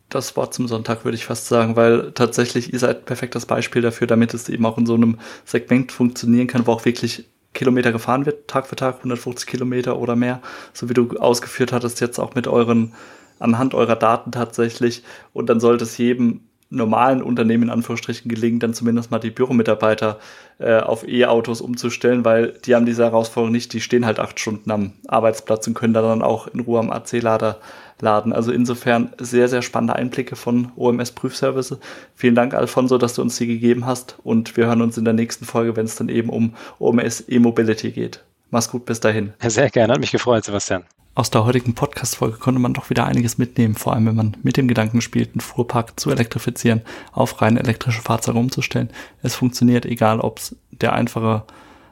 Das 0.09 0.35
Wort 0.35 0.53
zum 0.55 0.67
Sonntag 0.67 1.05
würde 1.05 1.15
ich 1.15 1.25
fast 1.25 1.47
sagen, 1.47 1.75
weil 1.75 2.11
tatsächlich 2.13 2.73
ihr 2.73 2.79
seid 2.79 3.05
perfektes 3.05 3.45
Beispiel 3.45 3.81
dafür, 3.81 4.07
damit 4.07 4.33
es 4.33 4.49
eben 4.49 4.65
auch 4.65 4.77
in 4.77 4.87
so 4.87 4.95
einem 4.95 5.19
Segment 5.45 5.91
funktionieren 5.91 6.47
kann, 6.47 6.65
wo 6.65 6.71
auch 6.71 6.85
wirklich 6.85 7.29
Kilometer 7.53 7.91
gefahren 7.91 8.25
wird, 8.25 8.47
Tag 8.47 8.67
für 8.67 8.75
Tag, 8.75 8.97
150 8.97 9.47
Kilometer 9.47 9.97
oder 9.97 10.15
mehr, 10.15 10.41
so 10.73 10.89
wie 10.89 10.93
du 10.93 11.17
ausgeführt 11.19 11.71
hattest, 11.71 11.99
jetzt 11.99 12.19
auch 12.19 12.35
mit 12.35 12.47
euren, 12.47 12.93
anhand 13.37 13.73
eurer 13.73 13.95
Daten 13.95 14.31
tatsächlich. 14.31 15.03
Und 15.33 15.47
dann 15.47 15.59
sollte 15.59 15.83
es 15.83 15.97
jedem 15.97 16.48
normalen 16.69 17.23
Unternehmen 17.23 17.63
in 17.63 17.69
Anführungsstrichen 17.69 18.29
gelingen, 18.29 18.59
dann 18.59 18.73
zumindest 18.73 19.09
mal 19.09 19.19
die 19.19 19.31
Büromitarbeiter 19.31 20.19
äh, 20.59 20.79
auf 20.79 21.07
E-Autos 21.07 21.61
umzustellen, 21.61 22.23
weil 22.25 22.53
die 22.65 22.75
haben 22.75 22.85
diese 22.85 23.03
Herausforderung 23.03 23.51
nicht, 23.51 23.73
die 23.73 23.81
stehen 23.81 24.05
halt 24.05 24.19
acht 24.19 24.39
Stunden 24.39 24.69
am 24.69 24.93
Arbeitsplatz 25.07 25.65
und 25.67 25.73
können 25.73 25.93
dann 25.93 26.21
auch 26.21 26.47
in 26.47 26.59
Ruhe 26.59 26.79
am 26.79 26.91
AC-Lader 26.91 27.57
laden. 28.01 28.33
Also 28.33 28.51
insofern 28.51 29.13
sehr, 29.19 29.47
sehr 29.47 29.61
spannende 29.61 29.95
Einblicke 29.95 30.35
von 30.35 30.71
OMS 30.75 31.11
Prüfservice. 31.11 31.77
Vielen 32.15 32.35
Dank, 32.35 32.53
Alfonso, 32.53 32.97
dass 32.97 33.15
du 33.15 33.21
uns 33.21 33.37
die 33.37 33.47
gegeben 33.47 33.85
hast 33.85 34.17
und 34.23 34.55
wir 34.55 34.67
hören 34.67 34.81
uns 34.81 34.97
in 34.97 35.05
der 35.05 35.13
nächsten 35.13 35.45
Folge, 35.45 35.75
wenn 35.75 35.85
es 35.85 35.95
dann 35.95 36.09
eben 36.09 36.29
um 36.29 36.53
OMS 36.77 37.25
E-Mobility 37.27 37.91
geht. 37.91 38.23
Mach's 38.51 38.69
gut, 38.69 38.85
bis 38.85 38.99
dahin. 38.99 39.33
Sehr 39.41 39.69
gerne, 39.69 39.93
hat 39.93 39.99
mich 39.99 40.11
gefreut, 40.11 40.43
Sebastian. 40.43 40.83
Aus 41.13 41.29
der 41.29 41.45
heutigen 41.45 41.75
Podcast-Folge 41.75 42.37
konnte 42.37 42.59
man 42.59 42.73
doch 42.73 42.89
wieder 42.89 43.05
einiges 43.05 43.37
mitnehmen, 43.37 43.75
vor 43.75 43.93
allem 43.93 44.07
wenn 44.07 44.15
man 44.15 44.37
mit 44.41 44.57
dem 44.57 44.67
Gedanken 44.67 45.01
spielt, 45.01 45.33
einen 45.33 45.41
Fuhrpark 45.41 45.99
zu 45.99 46.09
elektrifizieren, 46.09 46.81
auf 47.11 47.41
rein 47.41 47.57
elektrische 47.57 48.01
Fahrzeuge 48.01 48.39
umzustellen. 48.39 48.89
Es 49.21 49.35
funktioniert, 49.35 49.85
egal 49.85 50.19
ob 50.19 50.39
es 50.39 50.55
der 50.71 50.93
einfache, 50.93 51.43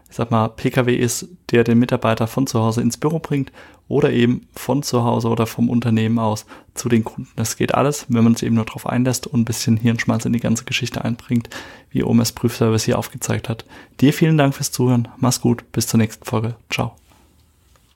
ich 0.09 0.15
sag 0.15 0.31
mal, 0.31 0.47
Pkw 0.49 0.95
ist, 0.95 1.27
der 1.51 1.63
den 1.63 1.79
Mitarbeiter 1.79 2.27
von 2.27 2.47
zu 2.47 2.59
Hause 2.59 2.81
ins 2.81 2.97
Büro 2.97 3.19
bringt 3.19 3.51
oder 3.87 4.11
eben 4.11 4.47
von 4.53 4.83
zu 4.83 5.03
Hause 5.03 5.29
oder 5.29 5.45
vom 5.45 5.69
Unternehmen 5.69 6.19
aus 6.19 6.45
zu 6.73 6.89
den 6.89 7.03
Kunden. 7.03 7.29
Das 7.35 7.57
geht 7.57 7.75
alles, 7.75 8.05
wenn 8.09 8.23
man 8.23 8.33
es 8.33 8.43
eben 8.43 8.55
nur 8.55 8.65
darauf 8.65 8.87
einlässt 8.87 9.27
und 9.27 9.41
ein 9.41 9.45
bisschen 9.45 9.77
Hirnschmalz 9.77 10.25
in 10.25 10.33
die 10.33 10.39
ganze 10.39 10.65
Geschichte 10.65 11.03
einbringt, 11.03 11.49
wie 11.89 12.03
OMS 12.03 12.31
Prüfservice 12.31 12.85
hier 12.85 12.97
aufgezeigt 12.99 13.49
hat. 13.49 13.65
Dir 13.99 14.13
vielen 14.13 14.37
Dank 14.37 14.55
fürs 14.55 14.71
Zuhören. 14.71 15.07
Mach's 15.17 15.41
gut. 15.41 15.71
Bis 15.71 15.87
zur 15.87 15.99
nächsten 15.99 16.25
Folge. 16.25 16.55
Ciao. 16.69 16.95